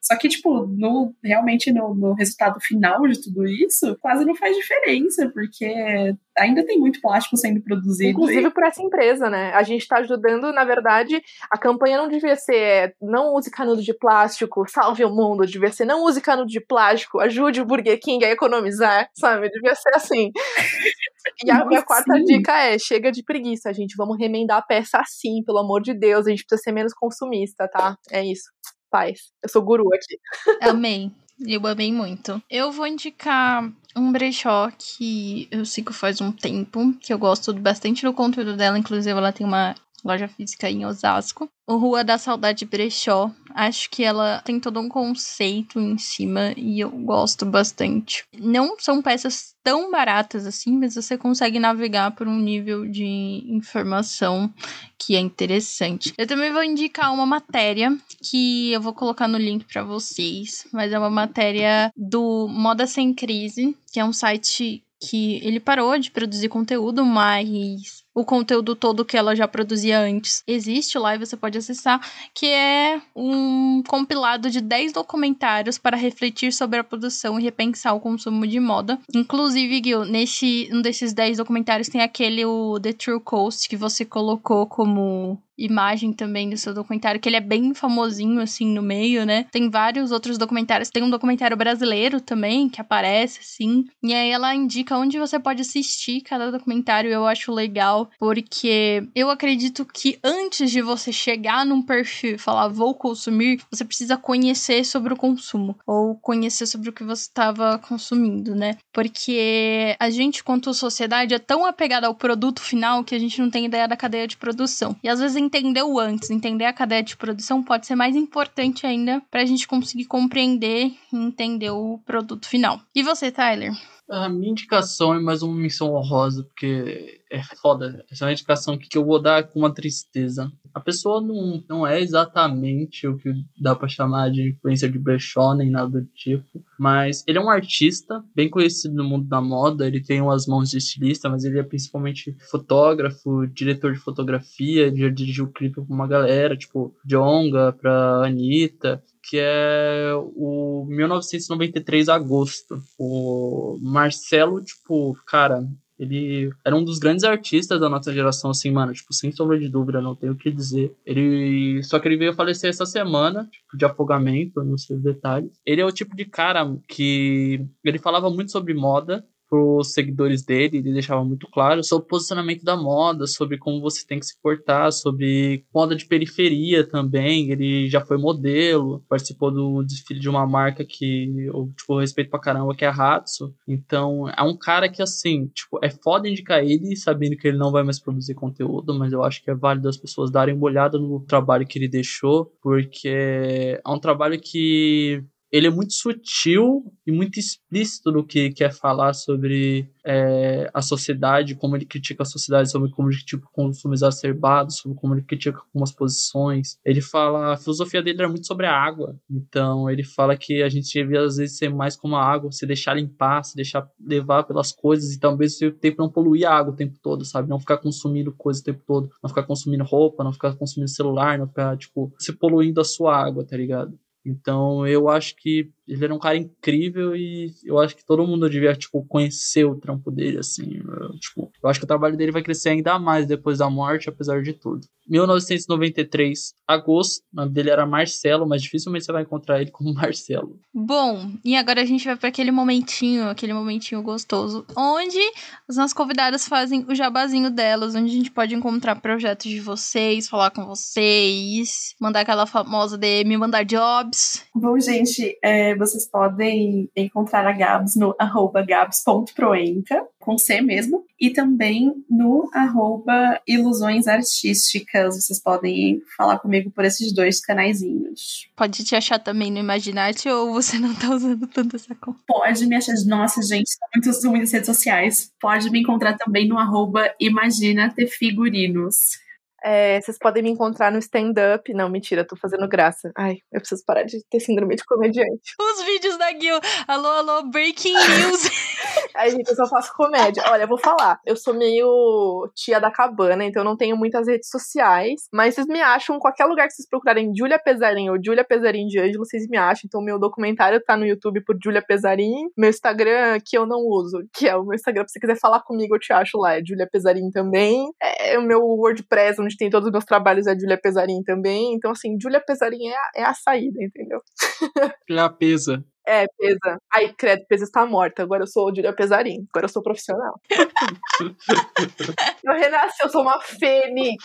[0.00, 4.56] Só que, tipo, no, realmente no, no resultado final de tudo isso, quase não faz
[4.56, 8.10] diferença, porque ainda tem muito plástico sendo produzido.
[8.10, 8.50] Inclusive e...
[8.50, 9.52] por essa empresa, né?
[9.52, 13.82] A gente está ajudando, na verdade, a campanha não devia ser é, não use canudo
[13.82, 17.98] de plástico, salve o mundo, devia ser não use canudo de plástico, ajude o Burger
[18.00, 19.48] King a economizar, sabe?
[19.50, 20.30] Devia ser assim.
[21.42, 22.24] E a minha quarta sim.
[22.24, 23.96] dica é: chega de preguiça, gente.
[23.96, 26.26] Vamos remendar a peça assim, pelo amor de Deus.
[26.26, 27.96] A gente precisa ser menos consumista, tá?
[28.10, 28.50] É isso.
[28.90, 29.32] Paz.
[29.42, 30.18] Eu sou guru aqui.
[30.60, 31.10] Amei.
[31.40, 32.42] Eu amei muito.
[32.48, 38.04] Eu vou indicar um brechó que eu sigo faz um tempo, que eu gosto bastante
[38.04, 39.74] do conteúdo dela, inclusive ela tem uma
[40.04, 41.48] loja física em Osasco.
[41.66, 43.30] O Rua da Saudade Brechó.
[43.54, 48.24] Acho que ela tem todo um conceito em cima e eu gosto bastante.
[48.38, 53.04] Não são peças tão baratas assim, mas você consegue navegar por um nível de
[53.46, 54.52] informação
[54.98, 56.12] que é interessante.
[56.18, 60.92] Eu também vou indicar uma matéria que eu vou colocar no link para vocês, mas
[60.92, 66.10] é uma matéria do Moda Sem Crise, que é um site que ele parou de
[66.10, 71.36] produzir conteúdo, mas o conteúdo todo que ela já produzia antes existe lá e você
[71.36, 72.00] pode acessar,
[72.32, 78.00] que é um compilado de 10 documentários para refletir sobre a produção e repensar o
[78.00, 78.98] consumo de moda.
[79.14, 84.04] Inclusive, Gil, nesse um desses 10 documentários tem aquele o The True Coast que você
[84.04, 89.24] colocou como imagem também do seu documentário, que ele é bem famosinho, assim, no meio,
[89.24, 89.46] né?
[89.50, 90.90] Tem vários outros documentários.
[90.90, 93.84] Tem um documentário brasileiro também, que aparece, assim.
[94.02, 97.10] E aí ela indica onde você pode assistir cada documentário.
[97.10, 102.68] Eu acho legal, porque eu acredito que antes de você chegar num perfil e falar
[102.68, 105.76] vou consumir, você precisa conhecer sobre o consumo.
[105.86, 108.76] Ou conhecer sobre o que você estava consumindo, né?
[108.92, 113.50] Porque a gente, quanto sociedade, é tão apegada ao produto final que a gente não
[113.50, 114.96] tem ideia da cadeia de produção.
[115.02, 118.86] E às vezes entender o antes, entender a cadeia de produção pode ser mais importante
[118.86, 122.80] ainda para a gente conseguir compreender e entender o produto final.
[122.94, 123.72] E você, Tyler?
[124.08, 128.04] A minha indicação é mais uma missão honrosa, porque é foda.
[128.10, 130.52] Essa é uma indicação que eu vou dar com uma tristeza.
[130.74, 135.54] A pessoa não, não é exatamente o que dá para chamar de influência de brechó,
[135.54, 136.62] nem nada do tipo.
[136.78, 139.86] Mas ele é um artista bem conhecido no mundo da moda.
[139.86, 144.94] Ele tem umas mãos de estilista, mas ele é principalmente fotógrafo, diretor de fotografia.
[144.94, 152.82] Já dirigiu clipe pra uma galera, tipo Jonga, pra Anitta que é o 1993 agosto.
[152.98, 155.66] O Marcelo, tipo, cara,
[155.98, 159.68] ele era um dos grandes artistas da nossa geração, assim, mano, tipo, sem sombra de
[159.68, 160.94] dúvida, não tenho o que dizer.
[161.06, 161.82] Ele.
[161.84, 165.52] Só que ele veio falecer essa semana, tipo, de afogamento, não sei os detalhes.
[165.64, 167.64] Ele é o tipo de cara que.
[167.84, 172.64] Ele falava muito sobre moda, pros seguidores dele, ele deixava muito claro sobre o posicionamento
[172.64, 177.52] da moda, sobre como você tem que se portar, sobre moda de periferia também.
[177.52, 182.40] Ele já foi modelo, participou do desfile de uma marca que eu, tipo, respeito pra
[182.40, 183.54] caramba, que é a Hatsu.
[183.68, 187.70] Então, é um cara que, assim, tipo, é foda indicar ele, sabendo que ele não
[187.70, 190.98] vai mais produzir conteúdo, mas eu acho que é válido as pessoas darem uma olhada
[190.98, 195.22] no trabalho que ele deixou, porque é um trabalho que
[195.54, 201.54] ele é muito sutil e muito explícito no que quer falar sobre é, a sociedade,
[201.54, 205.22] como ele critica a sociedade, sobre como ele critica o consumo exacerbado, sobre como ele
[205.22, 206.76] critica algumas posições.
[206.84, 210.68] Ele fala, a filosofia dele era muito sobre a água, então ele fala que a
[210.68, 214.42] gente devia às vezes ser mais como a água, se deixar limpar, se deixar levar
[214.42, 217.48] pelas coisas e ao mesmo tempo não poluir a água o tempo todo, sabe?
[217.48, 221.38] Não ficar consumindo coisa o tempo todo, não ficar consumindo roupa, não ficar consumindo celular,
[221.38, 223.96] não ficar, tipo, se poluindo a sua água, tá ligado?
[224.24, 228.48] Então eu acho que ele era um cara incrível e eu acho que todo mundo
[228.48, 230.82] devia, tipo, conhecer o trampo dele, assim.
[230.82, 234.08] Eu, tipo, eu acho que o trabalho dele vai crescer ainda mais depois da morte,
[234.08, 234.86] apesar de tudo.
[235.06, 240.58] 1993, agosto, o nome dele era Marcelo, mas dificilmente você vai encontrar ele como Marcelo.
[240.72, 245.20] Bom, e agora a gente vai para aquele momentinho, aquele momentinho gostoso, onde
[245.68, 250.28] as nossas convidadas fazem o jabazinho delas, onde a gente pode encontrar projetos de vocês,
[250.28, 254.44] falar com vocês, mandar aquela famosa DM, mandar jobs.
[254.54, 261.30] Bom, gente, é, vocês podem encontrar a Gabs no arroba gabs.proenca, com C mesmo, e
[261.30, 265.16] também no arroba ilusões artísticas.
[265.16, 268.48] Vocês podem falar comigo por esses dois canaizinhos.
[268.56, 272.20] Pode te achar também no Imaginate ou você não tá usando tanto essa conta?
[272.26, 272.94] Pode me achar.
[273.06, 275.30] Nossa, gente, são muitas, muitas redes sociais.
[275.40, 279.23] Pode me encontrar também no arroba Imagina Ter Figurinos.
[279.64, 281.72] É, vocês podem me encontrar no stand-up.
[281.72, 283.10] Não, mentira, tô fazendo graça.
[283.16, 285.54] Ai, eu preciso parar de ter síndrome de comediante.
[285.58, 286.60] Os vídeos da Gil.
[286.86, 288.50] Alô, alô, breaking news.
[289.14, 290.42] Aí, gente, eu só faço comédia.
[290.48, 291.18] Olha, eu vou falar.
[291.24, 295.28] Eu sou meio tia da cabana, então eu não tenho muitas redes sociais.
[295.32, 298.98] Mas vocês me acham, qualquer lugar que vocês procurarem Julia Pesarim ou Julia Pesarim de
[298.98, 299.82] Ângelo, vocês me acham.
[299.86, 302.48] Então, meu documentário tá no YouTube por Julia Pesarim.
[302.56, 305.62] Meu Instagram, que eu não uso, que é o meu Instagram, se você quiser falar
[305.62, 306.56] comigo, eu te acho lá.
[306.56, 307.86] É Julia Pesarim também.
[308.00, 311.74] É o meu WordPress, onde tem todos os meus trabalhos, é Julia Pesarim também.
[311.74, 314.20] Então, assim, Julia Pesarim é a, é a saída, entendeu?
[315.10, 315.84] É a pesa.
[316.06, 316.78] É, Pesa.
[316.94, 318.22] Ai, credo, Pesa está morta.
[318.22, 319.46] Agora eu sou Julia Pesarim.
[319.50, 320.38] Agora eu sou profissional.
[322.44, 324.22] eu renasci, eu sou uma fênix.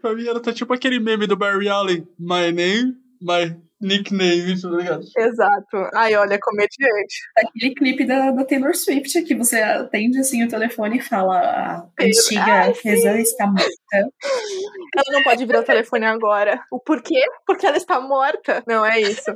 [0.00, 2.06] Pra mim, ela tá tipo aquele meme do Barry Allen.
[2.18, 5.04] My name, my nickname, tá ligado?
[5.16, 5.90] Exato.
[5.94, 7.16] Ai, olha, comediante.
[7.36, 11.86] Aquele clipe da, da Taylor Swift que você atende assim o telefone e fala a
[12.00, 13.70] antiga Pesa está morta.
[13.92, 16.60] Ela não pode virar o telefone agora.
[16.70, 17.20] O porquê?
[17.46, 18.62] Porque ela está morta.
[18.66, 19.32] Não, é isso.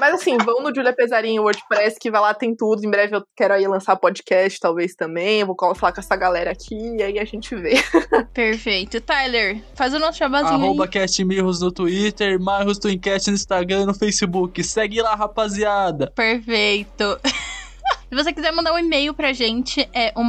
[0.00, 2.84] Mas assim, vão no Julia Pesarinho WordPress, que vai lá, tem tudo.
[2.84, 5.40] Em breve eu quero aí lançar podcast, talvez também.
[5.40, 7.74] Eu vou falar com essa galera aqui e aí a gente vê.
[8.32, 9.00] Perfeito.
[9.00, 10.90] Tyler, faz o nosso chabazinho Arroba aí.
[10.90, 14.62] CastMirros no Twitter, Marros Twincast no Instagram e no Facebook.
[14.62, 16.10] Segue lá, rapaziada.
[16.14, 17.18] Perfeito.
[18.10, 20.24] Se você quiser mandar um e-mail pra gente, é o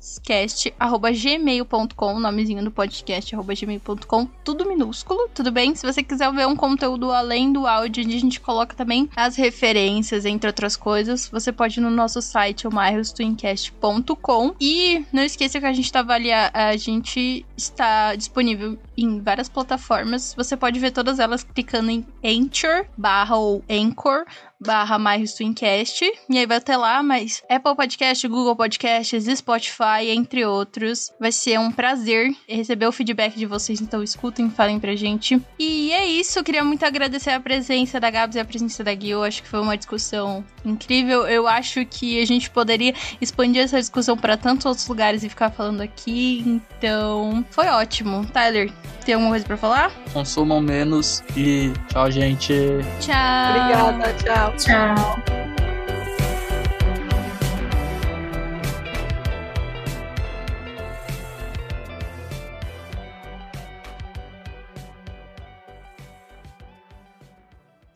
[0.00, 5.74] mairostwinscast.gmail.com, nomezinho do podcast, arroba gmail.com, tudo minúsculo, tudo bem?
[5.74, 9.36] Se você quiser ver um conteúdo além do áudio, onde a gente coloca também as
[9.36, 14.54] referências, entre outras coisas, você pode ir no nosso site, o mairostwincast.com.
[14.60, 20.34] E não esqueça que a gente tá avaliando, a gente está disponível em várias plataformas.
[20.34, 24.24] Você pode ver todas elas clicando em Anchor, barra ou Anchor,
[24.60, 26.04] barra mais Twincast.
[26.28, 31.12] E aí vai ter lá, mas Apple Podcast, Google Podcasts, Spotify, entre outros.
[31.18, 35.40] Vai ser um prazer receber o feedback de vocês, então escutem, falem pra gente.
[35.58, 38.94] E é isso, eu queria muito agradecer a presença da Gabs e a presença da
[38.94, 39.22] Gil.
[39.22, 41.26] Acho que foi uma discussão incrível.
[41.26, 45.50] Eu acho que a gente poderia expandir essa discussão para tantos outros lugares e ficar
[45.50, 46.44] falando aqui.
[46.46, 48.26] Então, foi ótimo.
[48.26, 48.70] Tyler,
[49.04, 49.92] tem alguma coisa pra falar?
[50.12, 52.54] Consumam menos e tchau, gente.
[53.00, 53.50] Tchau.
[53.50, 54.56] Obrigada, tchau.
[54.56, 55.49] Tchau.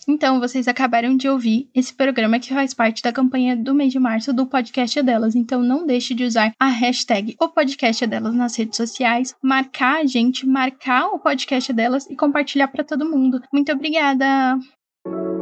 [0.08, 3.98] Então, vocês acabaram de ouvir esse programa que faz parte da campanha do mês de
[3.98, 5.34] março do podcast delas.
[5.34, 10.06] Então, não deixe de usar a hashtag o podcast delas nas redes sociais, marcar a
[10.06, 13.40] gente, marcar o podcast delas e compartilhar para todo mundo.
[13.52, 14.58] Muito obrigada!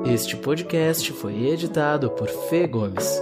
[0.04, 3.20] Este podcast foi editado por Fê Gomes.